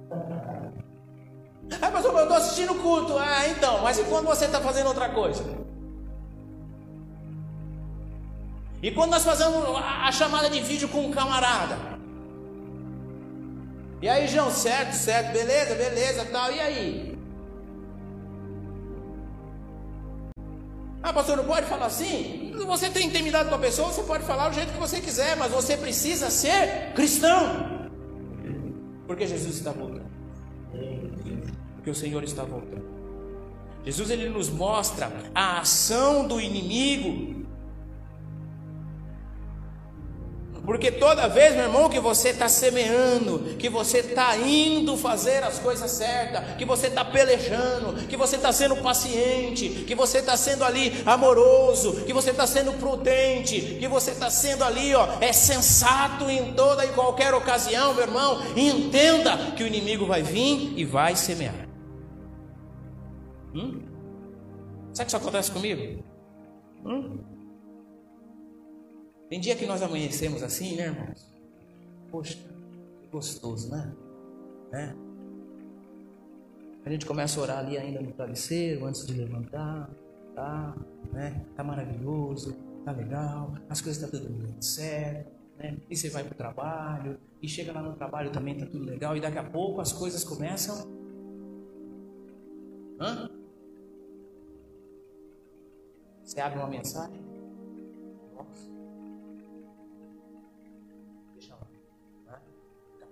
[1.81, 3.17] Ah, pastor, eu estou assistindo culto.
[3.17, 5.43] Ah, então, mas e quando você está fazendo outra coisa?
[8.83, 11.75] E quando nós fazemos a chamada de vídeo com um camarada?
[13.99, 17.12] E aí, João, certo, certo, beleza, beleza, tal, e aí?
[21.03, 22.53] Ah, pastor, não pode falar assim?
[22.65, 25.51] Você tem intimidade com a pessoa, você pode falar do jeito que você quiser, mas
[25.51, 27.89] você precisa ser cristão.
[29.05, 30.09] Porque Jesus está voltando.
[31.75, 32.85] Porque o Senhor está voltando.
[33.85, 37.42] Jesus ele nos mostra a ação do inimigo
[40.73, 45.59] Porque toda vez, meu irmão, que você está semeando, que você está indo fazer as
[45.59, 50.63] coisas certas, que você está pelejando, que você está sendo paciente, que você está sendo
[50.63, 56.27] ali amoroso, que você está sendo prudente, que você está sendo ali, ó, é sensato
[56.27, 61.15] em toda e qualquer ocasião, meu irmão, entenda que o inimigo vai vir e vai
[61.15, 61.69] semear.
[63.53, 63.79] Hum?
[64.91, 66.03] Sabe o que isso acontece comigo?
[66.83, 67.32] Hum?
[69.33, 71.27] Tem dia que nós amanhecemos assim, né, irmãos?
[72.11, 72.37] Poxa,
[73.01, 73.91] que gostoso, né?
[74.71, 74.95] né?
[76.85, 79.89] A gente começa a orar ali ainda no travesseiro, antes de levantar,
[80.35, 80.77] tá?
[81.11, 81.43] Né?
[81.55, 85.79] Tá maravilhoso, tá legal, as coisas estão tá tudo muito certo, né?
[85.89, 89.17] E você vai para o trabalho, e chega lá no trabalho também tá tudo legal,
[89.17, 90.87] e daqui a pouco as coisas começam.
[92.99, 93.31] Hã?
[96.23, 97.19] Você abre uma mensagem,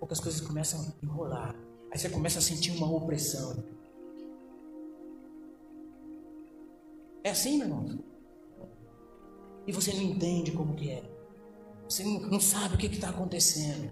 [0.01, 1.55] pouco as coisas começam a enrolar.
[1.91, 3.63] Aí você começa a sentir uma opressão.
[7.23, 7.99] É assim, meu irmão?
[9.67, 11.03] E você não entende como que é.
[11.87, 13.91] Você não, não sabe o que está acontecendo.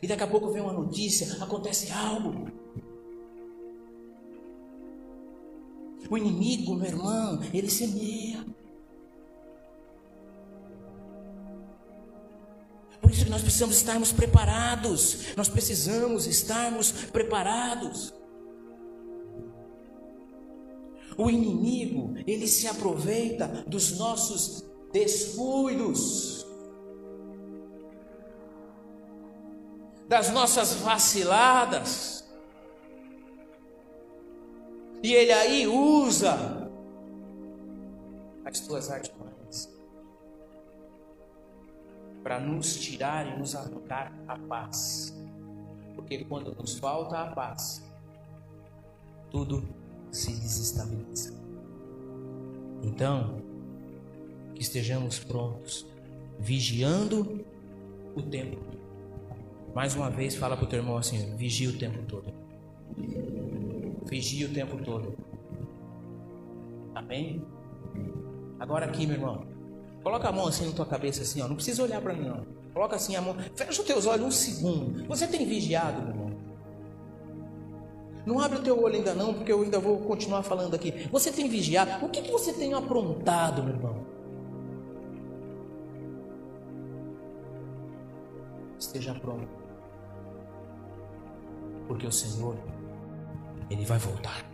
[0.00, 2.48] E daqui a pouco vem uma notícia, acontece algo.
[6.08, 8.46] O inimigo, meu irmão, ele semeia.
[13.32, 15.34] Nós precisamos estarmos preparados.
[15.34, 18.12] Nós precisamos estarmos preparados.
[21.16, 26.42] O inimigo, ele se aproveita dos nossos descuidos.
[30.08, 32.22] das nossas vaciladas.
[35.02, 36.70] E ele aí usa
[38.44, 39.31] as tuas artimanhas
[42.22, 45.16] para nos tirar e nos arrancar a paz.
[45.94, 47.84] Porque quando nos falta a paz,
[49.30, 49.62] tudo
[50.10, 51.34] se desestabiliza.
[52.82, 53.40] Então,
[54.54, 55.86] que estejamos prontos,
[56.38, 57.44] vigiando
[58.14, 58.60] o tempo.
[59.74, 62.32] Mais uma vez, fala para o teu irmão assim: vigia o tempo todo.
[64.04, 65.16] Vigia o tempo todo.
[66.94, 67.42] Amém?
[68.58, 69.51] Agora aqui, meu irmão.
[70.02, 71.48] Coloca a mão assim na tua cabeça, assim, ó.
[71.48, 72.44] Não precisa olhar para mim, não.
[72.72, 73.36] Coloca assim a mão.
[73.54, 75.06] Fecha os teus olhos um segundo.
[75.06, 76.32] Você tem vigiado, meu irmão?
[78.24, 81.08] Não abre o teu olho ainda não, porque eu ainda vou continuar falando aqui.
[81.10, 82.04] Você tem vigiado?
[82.04, 84.06] O que, que você tem aprontado, meu irmão?
[88.78, 89.48] Esteja pronto.
[91.86, 92.56] Porque o Senhor,
[93.70, 94.44] Ele vai voltar.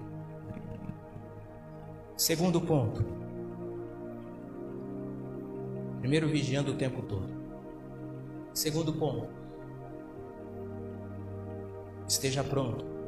[2.17, 3.18] Segundo ponto.
[6.01, 7.29] Primeiro, vigiando o tempo todo.
[8.53, 9.29] Segundo ponto.
[12.07, 12.99] Esteja pronto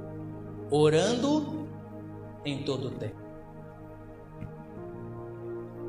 [0.70, 1.68] orando
[2.44, 3.20] em todo o tempo.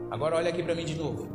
[0.10, 1.28] Agora olha aqui para mim de novo.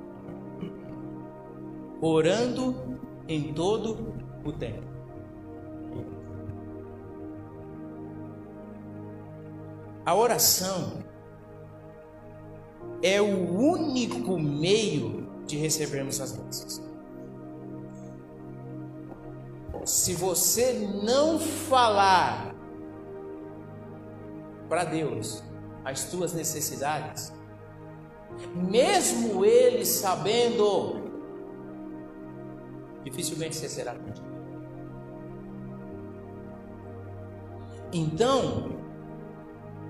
[2.01, 2.99] Orando
[3.29, 4.85] em todo o tempo.
[10.05, 11.03] A oração
[13.03, 15.16] é o único meio
[15.47, 16.83] de recebermos as bênçãos.
[19.85, 20.73] Se você
[21.05, 22.55] não falar
[24.69, 25.45] para Deus
[25.85, 27.33] as tuas necessidades,
[28.55, 31.01] mesmo Ele sabendo,
[33.05, 34.27] dificilmente você será atendido.
[37.93, 38.77] Então,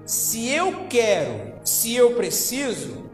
[0.05, 3.11] se eu quero, se eu preciso,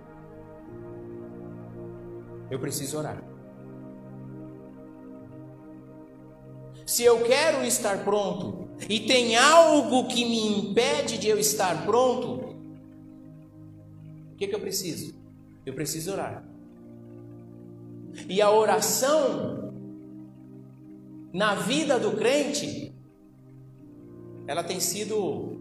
[2.53, 3.25] eu preciso orar.
[6.85, 12.55] Se eu quero estar pronto e tem algo que me impede de eu estar pronto,
[14.33, 15.15] o que, que eu preciso?
[15.65, 16.47] Eu preciso orar.
[18.29, 19.73] E a oração
[21.33, 22.95] na vida do crente,
[24.47, 25.59] ela tem sido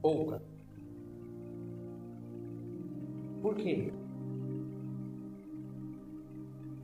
[0.00, 0.55] pouca.
[3.46, 3.92] Por quê?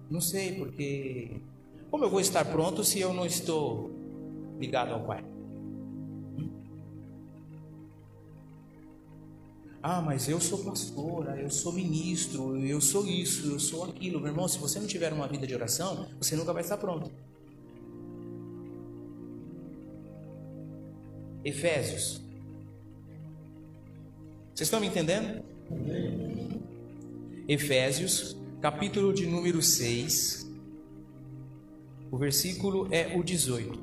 [0.08, 1.40] Não sei, porque
[1.90, 3.90] como eu vou estar pronto se eu não estou
[4.60, 5.24] ligado ao Pai?
[9.82, 14.20] Ah, mas eu sou pastora, eu sou ministro, eu sou isso, eu sou aquilo.
[14.20, 17.10] Meu irmão, se você não tiver uma vida de oração, você nunca vai estar pronto.
[21.44, 22.22] Efésios.
[24.54, 25.42] Vocês estão me entendendo?
[27.52, 30.50] Efésios, capítulo de número 6,
[32.10, 33.78] o versículo é o 18.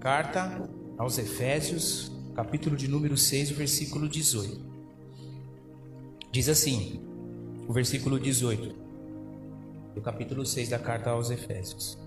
[0.00, 4.58] Carta aos Efésios, capítulo de número 6, o versículo 18.
[6.32, 6.98] Diz assim,
[7.68, 8.74] o versículo 18
[9.94, 11.98] do capítulo 6 da carta aos Efésios.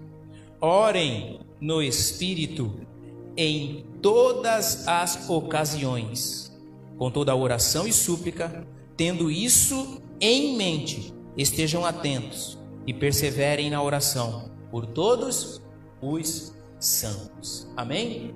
[0.60, 2.93] Orem no Espírito
[3.36, 6.52] em todas as ocasiões,
[6.98, 13.82] com toda a oração e súplica, tendo isso em mente, estejam atentos e perseverem na
[13.82, 15.62] oração por todos
[16.02, 17.68] os santos.
[17.76, 18.34] Amém?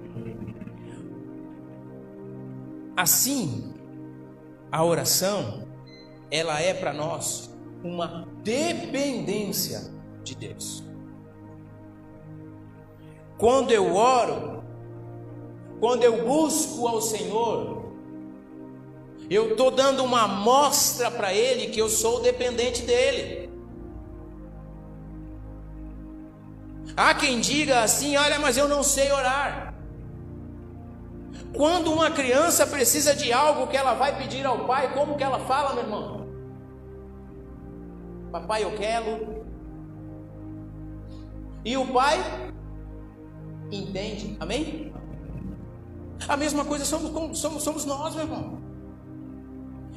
[2.96, 3.74] Assim,
[4.72, 5.68] a oração,
[6.32, 9.92] ela é para nós uma dependência
[10.24, 10.84] de Deus.
[13.38, 14.57] Quando eu oro,
[15.80, 17.86] quando eu busco ao Senhor,
[19.30, 23.50] eu estou dando uma amostra para Ele que eu sou dependente dEle.
[26.96, 29.76] Há quem diga assim: olha, mas eu não sei orar.
[31.54, 35.40] Quando uma criança precisa de algo que ela vai pedir ao pai, como que ela
[35.40, 36.28] fala, meu irmão?
[38.32, 39.46] Papai, eu quero.
[41.64, 42.18] E o pai
[43.72, 44.94] entende, amém?
[46.28, 48.62] A mesma coisa somos, somos, somos nós, meu irmão.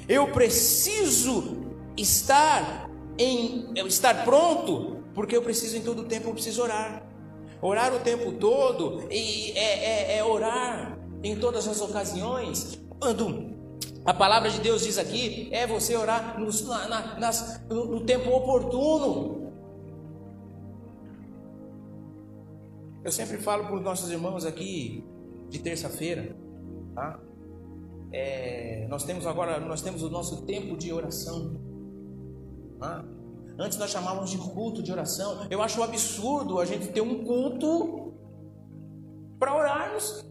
[0.09, 1.67] Eu preciso
[1.97, 7.07] estar em estar pronto, porque eu preciso em todo tempo, eu preciso orar.
[7.63, 12.81] Orar o tempo todo e é, é, é orar em todas as ocasiões.
[12.99, 13.55] Quando
[14.05, 18.31] a palavra de Deus diz aqui, é você orar no, na, nas, no, no tempo
[18.31, 19.53] oportuno.
[23.05, 25.05] Eu sempre falo para os nossos irmãos aqui
[25.51, 26.35] de terça-feira,
[26.95, 27.21] tá?
[28.13, 31.61] É, nós temos agora, nós temos o nosso tempo de oração.
[32.79, 33.05] Tá?
[33.59, 35.47] Antes nós chamávamos de culto de oração.
[35.51, 38.15] Eu acho um absurdo a gente ter um culto
[39.39, 40.25] para orarmos.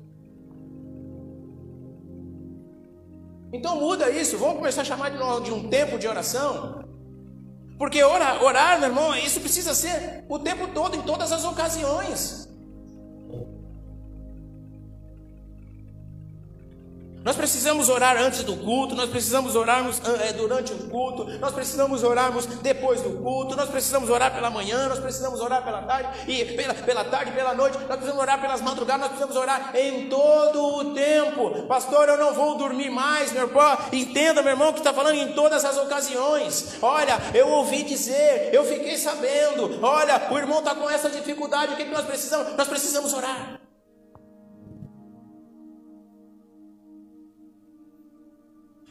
[3.53, 6.83] Então muda isso, vamos começar a chamar de um tempo de oração.
[7.77, 12.48] Porque orar, orar, meu irmão, isso precisa ser o tempo todo, em todas as ocasiões.
[17.23, 22.01] Nós precisamos orar antes do culto, nós precisamos orarmos é, durante o culto, nós precisamos
[22.01, 26.45] orarmos depois do culto, nós precisamos orar pela manhã, nós precisamos orar pela tarde, e
[26.45, 30.63] pela, pela tarde, pela noite, nós precisamos orar pelas madrugadas, nós precisamos orar em todo
[30.63, 31.63] o tempo.
[31.67, 33.77] Pastor, eu não vou dormir mais, meu irmão.
[33.91, 36.77] Entenda, meu irmão, que está falando em todas as ocasiões.
[36.81, 39.77] Olha, eu ouvi dizer, eu fiquei sabendo.
[39.81, 42.55] Olha, o irmão está com essa dificuldade, o que, que nós precisamos?
[42.55, 43.58] Nós precisamos orar.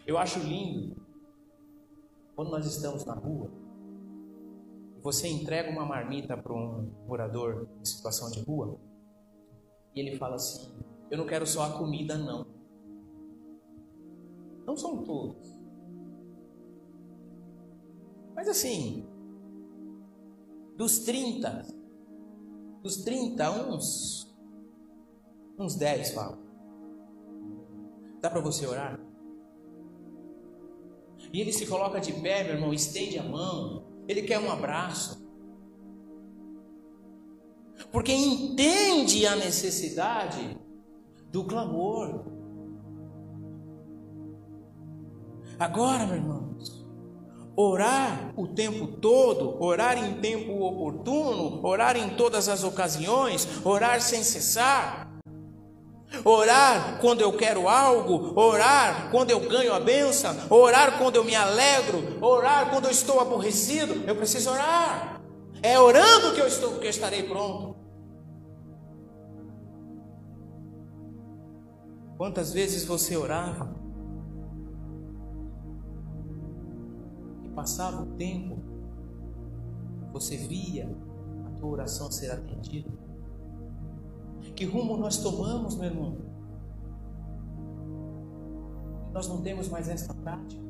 [0.08, 0.96] Eu acho lindo
[2.34, 3.50] quando nós estamos na rua,
[5.02, 8.80] você entrega uma marmita para um morador em situação de rua
[9.94, 10.74] e ele fala assim:
[11.10, 12.46] Eu não quero só a comida, não.
[14.64, 15.46] Não são todos.
[18.34, 19.06] Mas assim,
[20.74, 21.66] dos 30,
[22.82, 24.34] dos 30, uns,
[25.58, 26.38] uns 10 falam.
[28.22, 29.07] Dá para você orar?
[31.32, 33.84] E ele se coloca de pé, meu irmão, estende a mão.
[34.06, 35.26] Ele quer um abraço.
[37.92, 40.58] Porque entende a necessidade
[41.30, 42.24] do clamor.
[45.58, 46.86] Agora, meu irmãos,
[47.56, 54.22] orar o tempo todo, orar em tempo oportuno, orar em todas as ocasiões, orar sem
[54.22, 55.07] cessar,
[56.24, 61.34] Orar quando eu quero algo, orar quando eu ganho a benção, orar quando eu me
[61.34, 65.20] alegro, orar quando eu estou aborrecido, eu preciso orar.
[65.62, 67.76] É orando que eu estou que eu estarei pronto.
[72.16, 73.76] Quantas vezes você orava
[77.44, 78.58] e passava o tempo,
[80.12, 80.90] você via
[81.46, 82.97] a tua oração ser atendida?
[84.58, 86.16] Que rumo nós tomamos, meu irmão?
[89.12, 90.67] Nós não temos mais essa prática.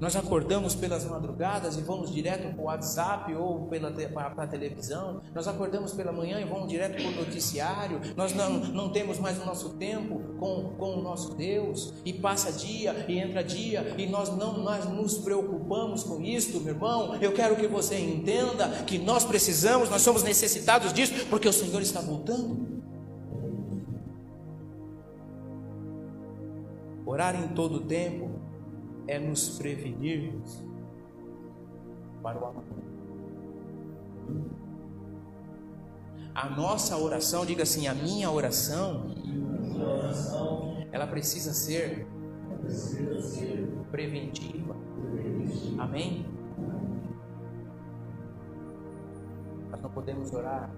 [0.00, 5.20] Nós acordamos pelas madrugadas e vamos direto para o WhatsApp ou pela, para a televisão.
[5.34, 8.00] Nós acordamos pela manhã e vamos direto para o noticiário.
[8.16, 11.92] Nós não, não temos mais o nosso tempo com, com o nosso Deus.
[12.04, 16.74] E passa dia e entra dia e nós não nós nos preocupamos com isto, meu
[16.74, 17.16] irmão.
[17.20, 21.82] Eu quero que você entenda que nós precisamos, nós somos necessitados disso porque o Senhor
[21.82, 22.78] está voltando.
[27.04, 28.47] Orar em todo o tempo
[29.08, 30.62] é nos prevenirmos
[32.22, 32.68] para o amanhã.
[36.34, 39.06] A nossa oração, diga assim, a minha oração,
[40.92, 42.06] ela precisa ser
[43.90, 44.76] preventiva.
[45.78, 46.26] Amém?
[49.70, 50.70] Nós não podemos orar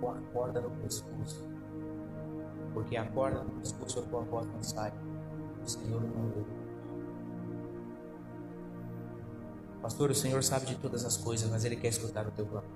[0.00, 1.57] com a corda no pescoço.
[2.78, 4.92] Porque a corda do pescoço a tua voz não sai.
[5.64, 6.46] O Senhor deu.
[9.82, 12.70] Pastor, o Senhor sabe de todas as coisas, mas Ele quer escutar o teu clamor.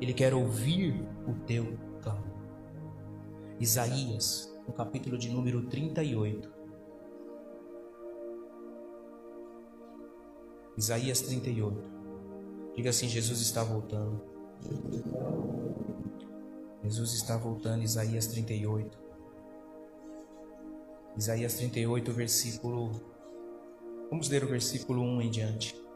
[0.00, 2.24] Ele quer ouvir o teu clamor.
[3.60, 6.50] Isaías, no capítulo de número 38.
[10.76, 11.80] Isaías 38.
[12.74, 14.20] Diga assim: Jesus está voltando.
[16.82, 18.96] Jesus está voltando, Isaías 38.
[21.16, 22.92] Isaías 38, versículo.
[24.08, 25.88] Vamos ler o versículo 1 em diante.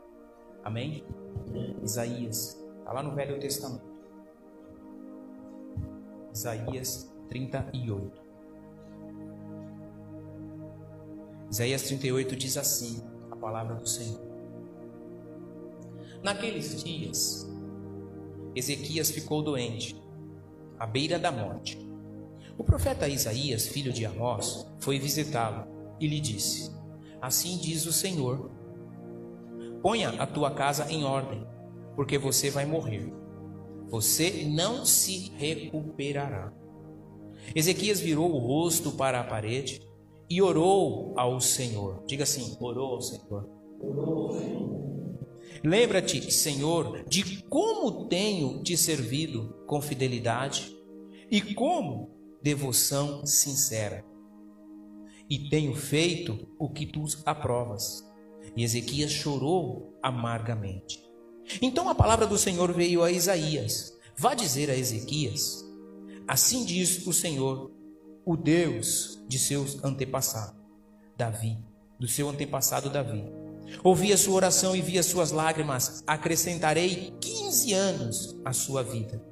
[0.64, 1.04] Amém?
[1.82, 3.84] Isaías, está lá no Velho Testamento.
[6.34, 8.20] Isaías 38.
[11.50, 14.20] Isaías 38 diz assim: a palavra do Senhor.
[16.22, 17.48] Naqueles dias,
[18.54, 20.01] Ezequias ficou doente
[20.82, 21.78] à beira da morte.
[22.58, 26.72] O profeta Isaías, filho de Amós, foi visitá-lo e lhe disse:
[27.20, 28.50] Assim diz o Senhor:
[29.80, 31.46] Ponha a tua casa em ordem,
[31.94, 33.12] porque você vai morrer.
[33.92, 36.50] você não se recuperará.
[37.54, 39.86] Ezequias virou o rosto para a parede
[40.30, 42.02] e orou ao Senhor.
[42.06, 43.48] Diga assim: orou ao Senhor.
[43.78, 44.81] Orou ao Senhor.
[45.64, 50.76] Lembra-te, Senhor, de como tenho te servido com fidelidade
[51.30, 52.10] e como
[52.42, 54.04] devoção sincera.
[55.30, 58.04] E tenho feito o que tu aprovas.
[58.56, 61.00] E Ezequias chorou amargamente.
[61.60, 65.64] Então a palavra do Senhor veio a Isaías: Vá dizer a Ezequias:
[66.26, 67.70] Assim diz o Senhor,
[68.24, 70.60] o Deus de seus antepassados,
[71.16, 71.56] Davi,
[71.98, 73.41] do seu antepassado Davi.
[73.82, 79.22] Ouvi a sua oração e vi as suas lágrimas, acrescentarei 15 anos à sua vida.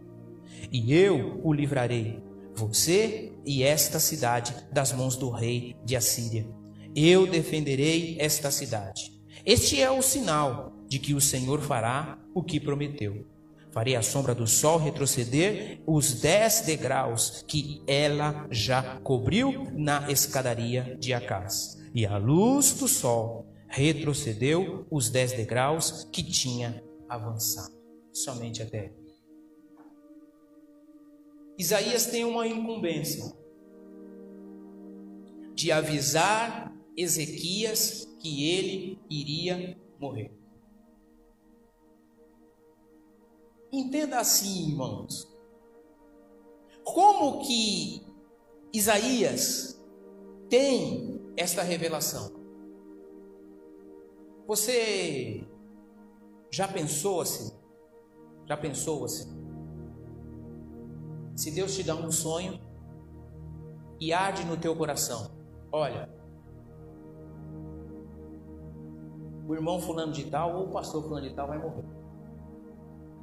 [0.72, 2.22] E eu o livrarei,
[2.55, 6.47] você e esta cidade, das mãos do rei de Assíria.
[6.95, 9.12] Eu defenderei esta cidade.
[9.45, 13.26] Este é o sinal de que o Senhor fará o que prometeu.
[13.70, 20.97] Farei a sombra do sol retroceder os dez degraus que ela já cobriu na escadaria
[20.99, 21.78] de Acás.
[21.95, 27.78] E a luz do sol retrocedeu os dez degraus que tinha avançado.
[28.12, 28.92] Somente até.
[31.56, 33.32] Isaías tem uma incumbência
[35.54, 40.32] de avisar Ezequias que ele iria morrer.
[43.72, 45.32] Entenda assim, irmãos.
[46.82, 48.04] Como que
[48.72, 49.80] Isaías
[50.48, 52.39] tem esta revelação?
[54.51, 55.46] Você
[56.51, 57.57] já pensou assim?
[58.46, 59.30] Já pensou assim?
[61.36, 62.61] Se Deus te dá um sonho
[64.01, 65.30] e arde no teu coração,
[65.70, 66.12] olha,
[69.46, 71.84] o irmão fulano de tal ou o pastor fulano de tal vai morrer.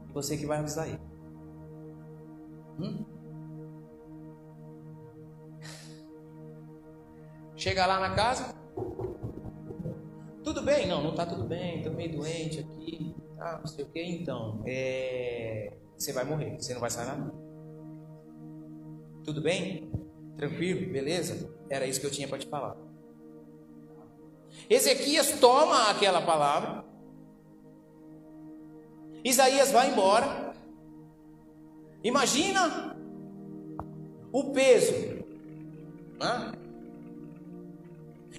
[0.07, 1.01] E você que vai avisar ele.
[2.79, 3.03] Hum?
[7.53, 8.55] Chega lá na casa,
[10.47, 10.87] tudo bem?
[10.87, 14.63] Não, não está tudo bem, estou meio doente aqui, ah, não sei o que, então,
[14.65, 15.73] é...
[15.97, 17.33] você vai morrer, você não vai sair nada.
[19.25, 19.91] Tudo bem?
[20.37, 20.89] Tranquilo?
[20.89, 21.53] Beleza?
[21.69, 22.77] Era isso que eu tinha para te falar.
[24.69, 26.85] Ezequias toma aquela palavra,
[29.25, 30.53] Isaías vai embora.
[32.01, 32.95] Imagina
[34.31, 34.93] o peso.
[36.17, 36.53] Né?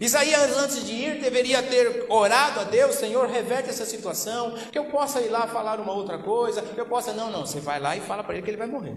[0.00, 4.84] Isaías, antes de ir, deveria ter orado a Deus: Senhor, reverte essa situação, que eu
[4.84, 7.12] possa ir lá falar uma outra coisa, que eu possa.
[7.12, 8.96] Não, não, você vai lá e fala para ele que ele vai morrer.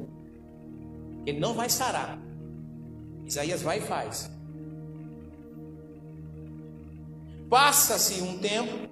[1.25, 2.19] Ele não vai sarar.
[3.25, 4.29] Isaías vai e faz.
[7.49, 8.89] Passa-se um tempo,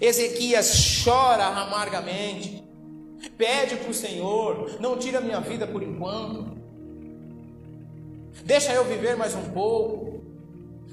[0.00, 2.64] Ezequias chora amargamente,
[3.36, 6.56] pede para o Senhor: não tira minha vida por enquanto,
[8.44, 10.01] deixa eu viver mais um pouco.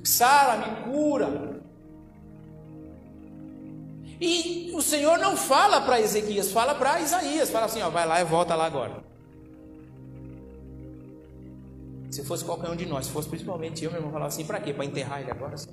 [0.03, 1.59] Sara, me cura.
[4.21, 8.19] E o Senhor não fala para Ezequias, fala para Isaías, fala assim, ó, vai lá
[8.19, 9.01] e volta lá agora.
[12.11, 14.59] Se fosse qualquer um de nós, se fosse principalmente eu, meu irmão, falava assim, para
[14.59, 14.73] quê?
[14.73, 15.53] Para enterrar ele agora?
[15.53, 15.71] Assim?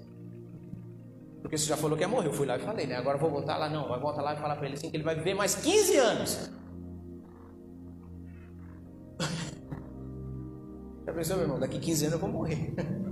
[1.43, 2.97] Porque você já falou que ia morrer, eu fui lá e falei, né?
[2.97, 5.05] Agora vou voltar lá, não, vai voltar lá e falar para ele assim, que ele
[5.05, 6.51] vai viver mais 15 anos.
[11.07, 11.59] Já pensou, meu irmão?
[11.59, 12.75] Daqui 15 anos eu vou morrer.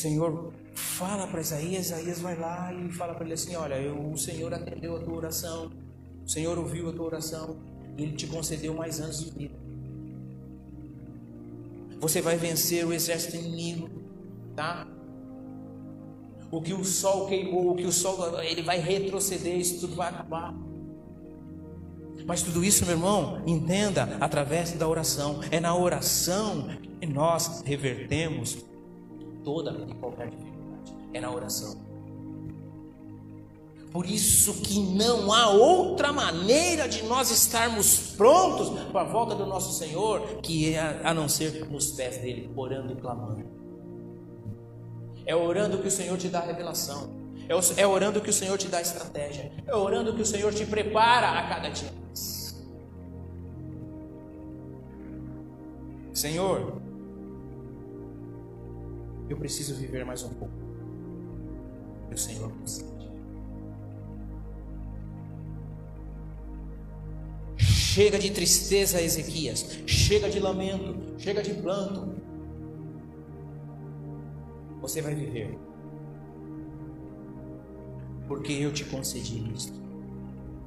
[0.00, 4.16] Senhor fala para Isaías, Isaías vai lá e fala para ele assim: Olha, eu, o
[4.16, 5.70] Senhor atendeu a tua oração,
[6.24, 7.56] o Senhor ouviu a tua oração,
[7.96, 9.54] e Ele te concedeu mais anos de vida.
[12.00, 13.90] Você vai vencer o exército inimigo,
[14.56, 14.86] tá?
[16.50, 20.08] O que o sol queimou, o que o sol, ele vai retroceder, isso tudo vai
[20.08, 20.54] acabar.
[22.26, 25.40] Mas tudo isso, meu irmão, entenda através da oração.
[25.50, 28.69] É na oração que nós revertemos
[29.44, 30.94] toda e qualquer dificuldade.
[31.12, 31.90] É na oração.
[33.92, 39.44] Por isso que não há outra maneira de nós estarmos prontos para a volta do
[39.44, 43.44] nosso Senhor que é a não ser nos pés dele, orando e clamando.
[45.26, 47.10] É orando que o Senhor te dá revelação.
[47.48, 49.52] É, é orando que o Senhor te dá estratégia.
[49.66, 51.90] É orando que o Senhor te prepara a cada dia.
[56.12, 56.80] Senhor,
[59.30, 60.54] eu preciso viver mais um pouco.
[62.10, 62.90] E o Senhor concede.
[67.56, 69.80] Chega de tristeza, Ezequias.
[69.86, 71.18] Chega de lamento.
[71.18, 72.20] Chega de planto.
[74.80, 75.58] Você vai viver.
[78.30, 79.76] porque eu te concedi isto.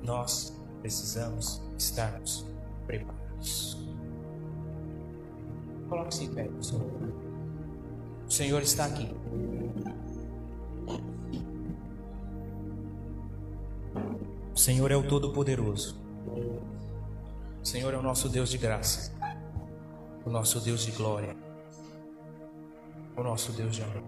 [0.03, 2.45] Nós precisamos estarmos
[2.85, 3.77] preparados.
[5.87, 7.22] Coloque-se em pé, Senhor.
[8.33, 9.15] O Senhor está aqui.
[14.51, 16.01] O Senhor é o Todo-Poderoso.
[17.61, 19.13] O Senhor é o nosso Deus de graça,
[20.25, 21.37] o nosso Deus de glória,
[23.15, 24.03] o nosso Deus de amor.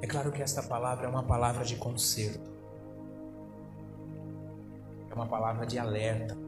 [0.00, 2.48] É claro que esta palavra é uma palavra de conserto,
[5.10, 6.47] é uma palavra de alerta,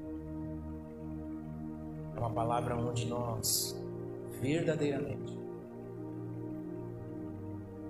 [2.21, 3.75] uma palavra onde nós
[4.41, 5.39] verdadeiramente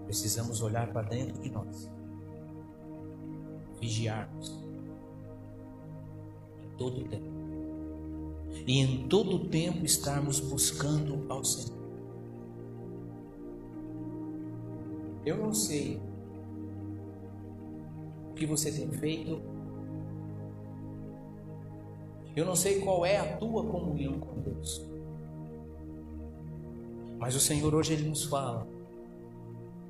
[0.05, 1.91] precisamos olhar para dentro de nós,
[3.81, 4.61] vigiarmos
[6.64, 7.31] em todo o tempo
[8.66, 11.81] e em todo o tempo estarmos buscando ao Senhor.
[15.24, 16.01] Eu não sei
[18.31, 19.50] o que você tem feito.
[22.37, 24.89] Eu não sei qual é a tua comunhão com Deus.
[27.18, 28.66] Mas o Senhor hoje ele nos fala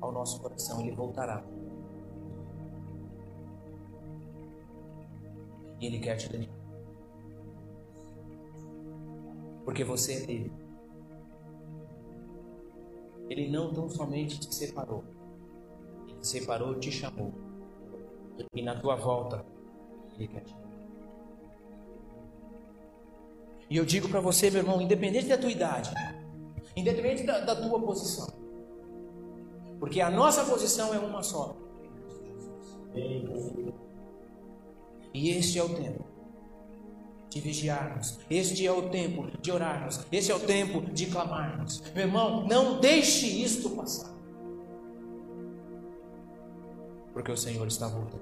[0.01, 1.43] ao nosso coração, ele voltará.
[5.79, 6.47] E ele quer te dar.
[9.63, 10.51] Porque você é dele.
[13.29, 15.05] Ele não tão somente te separou,
[16.05, 17.31] ele te separou, te chamou.
[18.53, 19.45] E na tua volta,
[20.17, 20.60] ele quer te
[23.71, 25.89] E eu digo para você, meu irmão, independente da tua idade,
[26.75, 28.27] independente da, da tua posição,
[29.79, 31.55] porque a nossa posição é uma só.
[35.13, 36.05] E este é o tempo
[37.29, 38.19] de vigiarmos.
[38.29, 40.05] Este é o tempo de orarmos.
[40.11, 41.81] Este é o tempo de clamarmos.
[41.95, 44.13] Meu irmão, não deixe isto passar.
[47.13, 48.21] Porque o Senhor está voltando.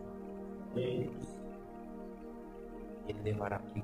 [0.75, 1.09] Ele
[3.23, 3.83] levará aqui.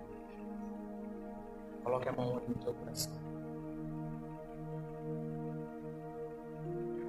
[1.86, 3.14] Coloque a mão no teu coração.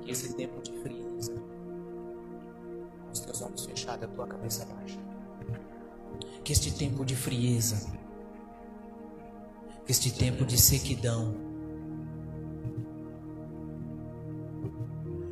[0.06, 1.32] que esse tempo de frieza,
[3.04, 4.98] com os teus olhos fechados, a tua cabeça baixa,
[6.44, 7.92] que este tempo de frieza,
[9.84, 11.34] que este tempo de sequidão,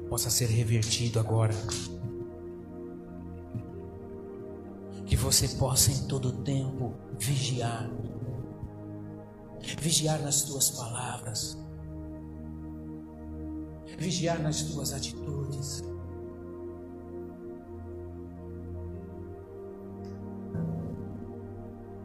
[0.09, 1.55] possa ser revertido agora.
[5.07, 7.89] Que você possa em todo tempo vigiar,
[9.81, 11.65] vigiar nas tuas palavras
[13.97, 15.83] vigiar nas tuas atitudes.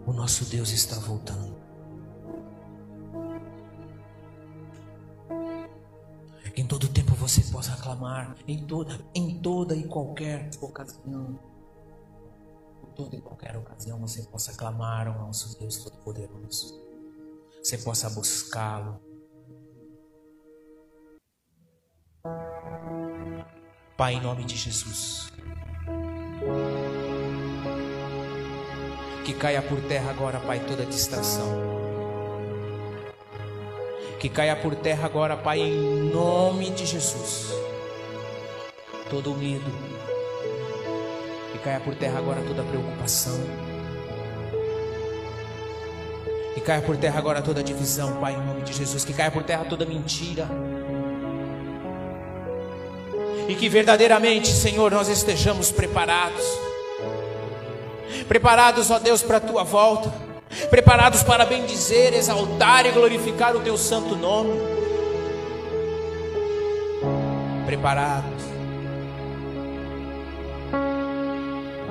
[0.05, 1.57] O nosso Deus está voltando.
[6.55, 11.39] Em todo tempo você possa clamar, em toda, em toda e qualquer ocasião.
[12.83, 16.88] Em toda e qualquer ocasião você possa clamar ao nosso Deus Todo-Poderoso.
[17.61, 19.09] Você possa buscá-lo
[23.99, 25.29] Pai, em nome de Jesus.
[29.25, 31.45] Que caia por terra agora, Pai, toda distração.
[34.21, 37.51] Que caia por terra agora, Pai, em nome de Jesus.
[39.09, 39.69] Todo medo.
[41.51, 43.37] Que caia por terra agora toda preocupação.
[46.69, 49.03] Caia por terra agora toda divisão, Pai, em nome de Jesus.
[49.03, 50.47] Que caia por terra toda mentira
[53.47, 56.45] e que verdadeiramente, Senhor, nós estejamos preparados.
[58.27, 60.13] Preparados, ó Deus, para a tua volta.
[60.69, 64.53] Preparados para bendizer, exaltar e glorificar o teu santo nome.
[67.65, 68.43] Preparados.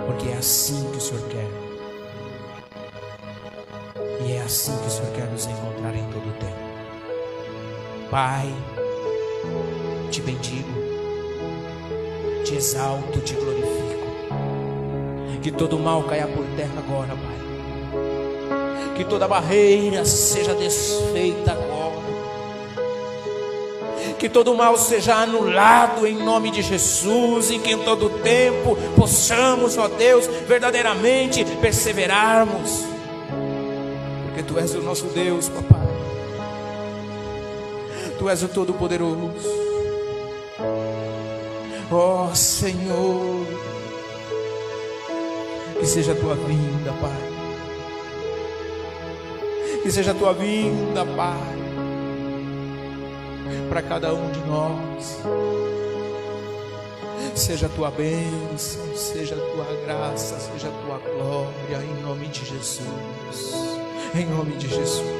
[0.06, 1.57] Porque é assim que o Senhor quer.
[4.48, 6.68] Assim que o Senhor quer nos encontrar em todo o tempo.
[8.10, 8.50] Pai,
[10.10, 10.88] te bendigo
[12.48, 13.98] te exalto, te glorifico.
[15.42, 18.94] Que todo mal caia por terra agora, Pai.
[18.96, 22.08] Que toda barreira seja desfeita agora.
[24.18, 27.50] Que todo mal seja anulado em nome de Jesus.
[27.50, 32.97] E que em todo tempo possamos, ó Deus, verdadeiramente perseverarmos.
[34.48, 35.86] Tu és o nosso Deus, papai.
[38.18, 39.68] Tu és o Todo-Poderoso.
[41.90, 43.46] Ó oh, Senhor,
[45.78, 47.28] que seja a tua vinda, Pai.
[49.82, 51.58] Que seja a tua vinda, Pai,
[53.68, 55.22] para cada um de nós.
[57.34, 62.44] Seja a tua bênção, seja a tua graça, seja a tua glória, em nome de
[62.44, 63.77] Jesus.
[64.14, 65.18] Em nome de Jesus.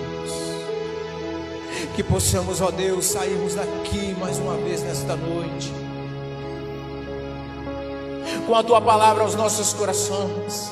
[1.95, 5.73] Que possamos, ó Deus, sairmos daqui mais uma vez nesta noite.
[8.47, 10.71] Com a tua palavra aos nossos corações.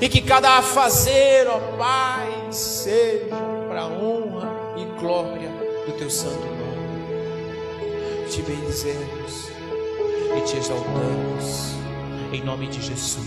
[0.00, 3.34] E que cada fazer, ó Pai, seja
[3.68, 5.50] para honra e glória
[5.86, 8.28] do teu santo nome.
[8.28, 9.48] Te bendizemos
[10.36, 11.72] e te exaltamos.
[12.32, 13.26] Em nome de Jesus.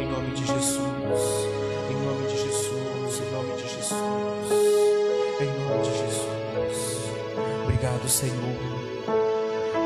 [0.00, 0.78] Em nome de Jesus.
[8.08, 8.56] Obrigado, Senhor.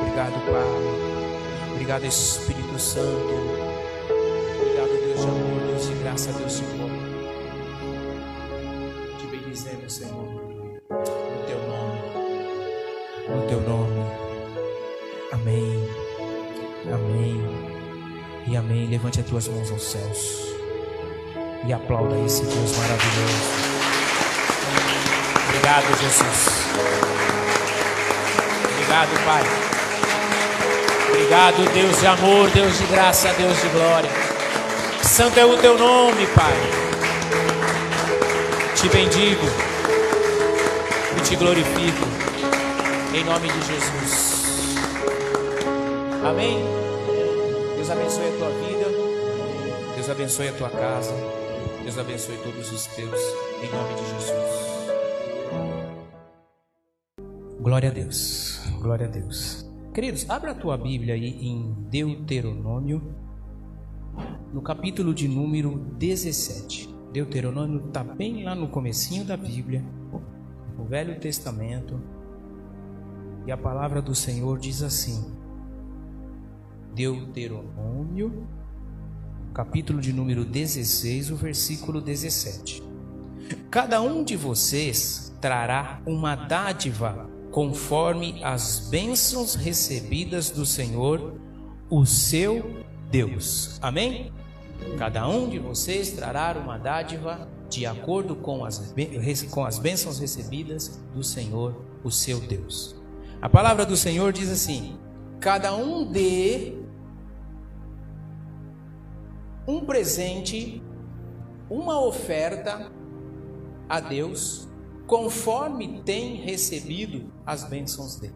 [0.00, 1.72] Obrigado, Pai.
[1.72, 3.34] Obrigado, Espírito Santo.
[4.60, 7.02] Obrigado, Deus de amor, Deus de graça, Deus de glória.
[9.18, 12.00] Te bendizemos, Senhor, no teu nome.
[13.28, 14.06] No teu nome.
[15.32, 15.88] Amém.
[16.94, 17.40] Amém.
[18.46, 18.86] E amém.
[18.86, 20.54] Levante as tuas mãos aos céus.
[21.66, 23.72] E aplauda esse Deus maravilhoso.
[25.48, 27.21] Obrigado, Jesus.
[28.92, 29.42] Obrigado, Pai.
[31.08, 34.10] Obrigado, Deus de amor, Deus de graça, Deus de glória.
[35.02, 36.52] Santo é o teu nome, Pai.
[38.74, 39.46] Te bendigo
[41.16, 42.06] e te glorifico.
[43.14, 44.76] Em nome de Jesus.
[46.22, 46.62] Amém.
[47.76, 48.90] Deus abençoe a tua vida.
[49.94, 51.14] Deus abençoe a tua casa.
[51.82, 53.20] Deus abençoe todos os teus.
[53.62, 54.52] Em nome de Jesus.
[57.58, 58.41] Glória a Deus.
[58.82, 59.64] Glória a Deus.
[59.94, 63.14] Queridos, abra a tua Bíblia aí em Deuteronômio,
[64.52, 66.92] no capítulo de número 17.
[67.12, 69.84] Deuteronômio está bem lá no comecinho da Bíblia,
[70.76, 72.02] o Velho Testamento.
[73.46, 75.32] E a palavra do Senhor diz assim:
[76.92, 78.48] Deuteronômio,
[79.54, 82.82] capítulo de número 16, o versículo 17.
[83.70, 91.34] Cada um de vocês trará uma dádiva conforme as bênçãos recebidas do Senhor,
[91.90, 93.78] o seu Deus.
[93.82, 94.32] Amém?
[94.98, 98.94] Cada um de vocês trará uma dádiva de acordo com as,
[99.50, 102.96] com as bênçãos recebidas do Senhor, o seu Deus.
[103.40, 104.98] A palavra do Senhor diz assim:
[105.38, 106.74] cada um dê
[109.68, 110.82] um presente,
[111.68, 112.90] uma oferta
[113.88, 114.68] a Deus,
[115.12, 118.34] conforme tem recebido as bênçãos dele.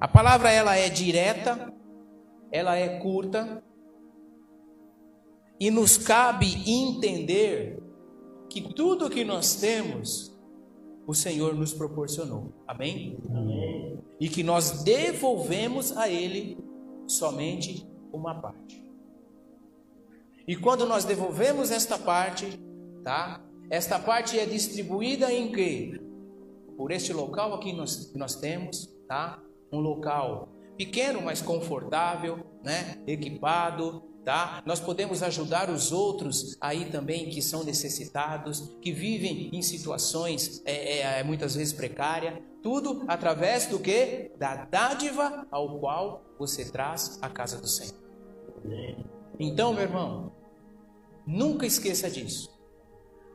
[0.00, 1.74] A palavra ela é direta,
[2.52, 3.60] ela é curta,
[5.58, 7.82] e nos cabe entender
[8.48, 10.32] que tudo que nós temos,
[11.08, 12.52] o Senhor nos proporcionou.
[12.64, 13.18] Amém?
[13.30, 13.98] Amém.
[14.20, 16.56] E que nós devolvemos a Ele
[17.08, 18.80] somente uma parte.
[20.46, 22.60] E quando nós devolvemos esta parte,
[23.02, 23.40] tá?
[23.70, 26.00] Esta parte é distribuída em que?
[26.76, 29.42] Por este local aqui nós, que nós temos, tá?
[29.72, 32.98] Um local pequeno, mas confortável, né?
[33.06, 34.62] Equipado, tá?
[34.64, 40.98] Nós podemos ajudar os outros aí também que são necessitados, que vivem em situações é,
[40.98, 44.30] é, é muitas vezes precárias, tudo através do que?
[44.38, 48.00] Da dádiva ao qual você traz a casa do Senhor.
[49.38, 50.32] Então, meu irmão,
[51.26, 52.51] nunca esqueça disso.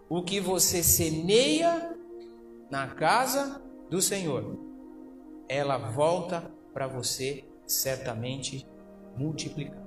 [0.09, 1.95] O que você semeia
[2.69, 4.57] na casa do Senhor,
[5.49, 8.65] ela volta para você certamente
[9.17, 9.85] multiplicar.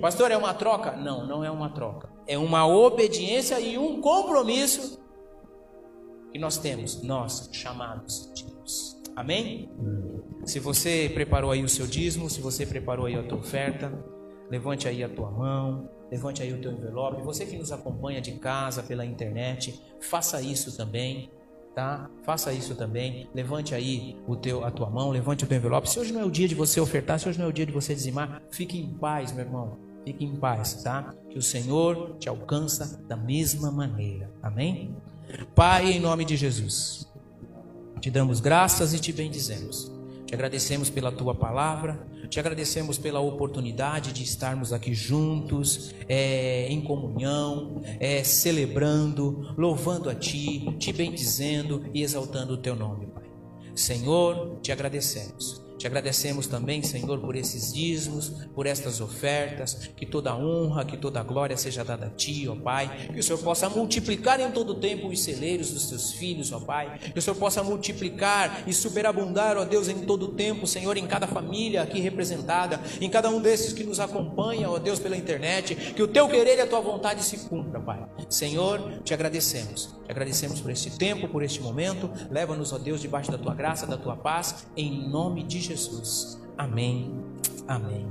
[0.00, 0.92] Pastor, é uma troca?
[0.92, 2.08] Não, não é uma troca.
[2.26, 5.02] É uma obediência e um compromisso
[6.32, 9.00] que nós temos, nós chamados de Deus.
[9.16, 9.68] Amém?
[10.44, 13.92] Se você preparou aí o seu dízimo, se você preparou aí a tua oferta,
[14.48, 17.22] levante aí a tua mão, levante aí o teu envelope.
[17.22, 21.30] Você que nos acompanha de casa, pela internet, faça isso também
[21.78, 22.10] tá?
[22.24, 23.28] Faça isso também.
[23.32, 25.88] Levante aí o teu, a tua mão, levante o teu envelope.
[25.88, 27.64] Se hoje não é o dia de você ofertar, se hoje não é o dia
[27.64, 29.78] de você dizimar, fique em paz, meu irmão.
[30.04, 31.14] Fique em paz, tá?
[31.30, 34.28] Que o Senhor te alcança da mesma maneira.
[34.42, 34.96] Amém?
[35.54, 37.06] Pai, em nome de Jesus,
[38.00, 39.97] te damos graças e te bendizemos.
[40.28, 46.82] Te agradecemos pela tua palavra, te agradecemos pela oportunidade de estarmos aqui juntos, é, em
[46.82, 53.24] comunhão, é, celebrando, louvando a Ti, te bendizendo e exaltando o Teu nome, Pai.
[53.74, 60.34] Senhor, te agradecemos Te agradecemos também, Senhor, por esses dízimos, por estas ofertas, que toda
[60.34, 63.08] honra, que toda glória seja dada a Ti, ó Pai.
[63.12, 66.98] Que o Senhor possa multiplicar em todo tempo os celeiros dos Teus filhos, ó Pai.
[66.98, 71.28] Que o Senhor possa multiplicar e superabundar, ó Deus, em todo tempo, Senhor, em cada
[71.28, 75.76] família aqui representada, em cada um desses que nos acompanha, ó Deus, pela internet.
[75.94, 78.04] Que o Teu querer e a Tua vontade se cumpra, Pai.
[78.28, 79.96] Senhor, te agradecemos.
[80.04, 82.10] Te agradecemos por este tempo, por este momento.
[82.30, 86.40] Leva-nos, ó Deus, debaixo da Tua graça, da Tua paz, em nome de Jesus.
[86.56, 87.14] Amém,
[87.66, 88.08] amém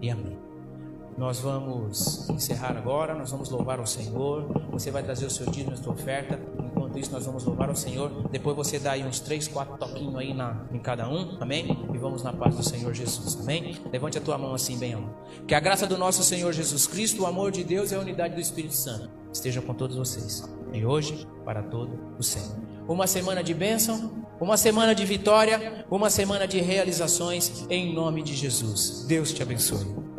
[0.00, 0.38] e amém.
[1.18, 4.46] Nós vamos encerrar agora, nós vamos louvar o Senhor.
[4.70, 6.40] Você vai trazer o seu dízimo, a sua oferta.
[6.58, 8.28] Enquanto isso, nós vamos louvar o Senhor.
[8.30, 11.86] Depois você dá aí uns três, quatro toquinhos aí na, em cada um, amém?
[11.92, 13.78] E vamos na paz do Senhor Jesus, amém?
[13.92, 15.10] Levante a tua mão assim, bem alto.
[15.46, 18.34] Que a graça do nosso Senhor Jesus Cristo, o amor de Deus e a unidade
[18.34, 22.71] do Espírito Santo estejam com todos vocês, de hoje para todo o sempre.
[22.88, 28.34] Uma semana de bênção, uma semana de vitória, uma semana de realizações, em nome de
[28.34, 29.04] Jesus.
[29.06, 30.11] Deus te abençoe.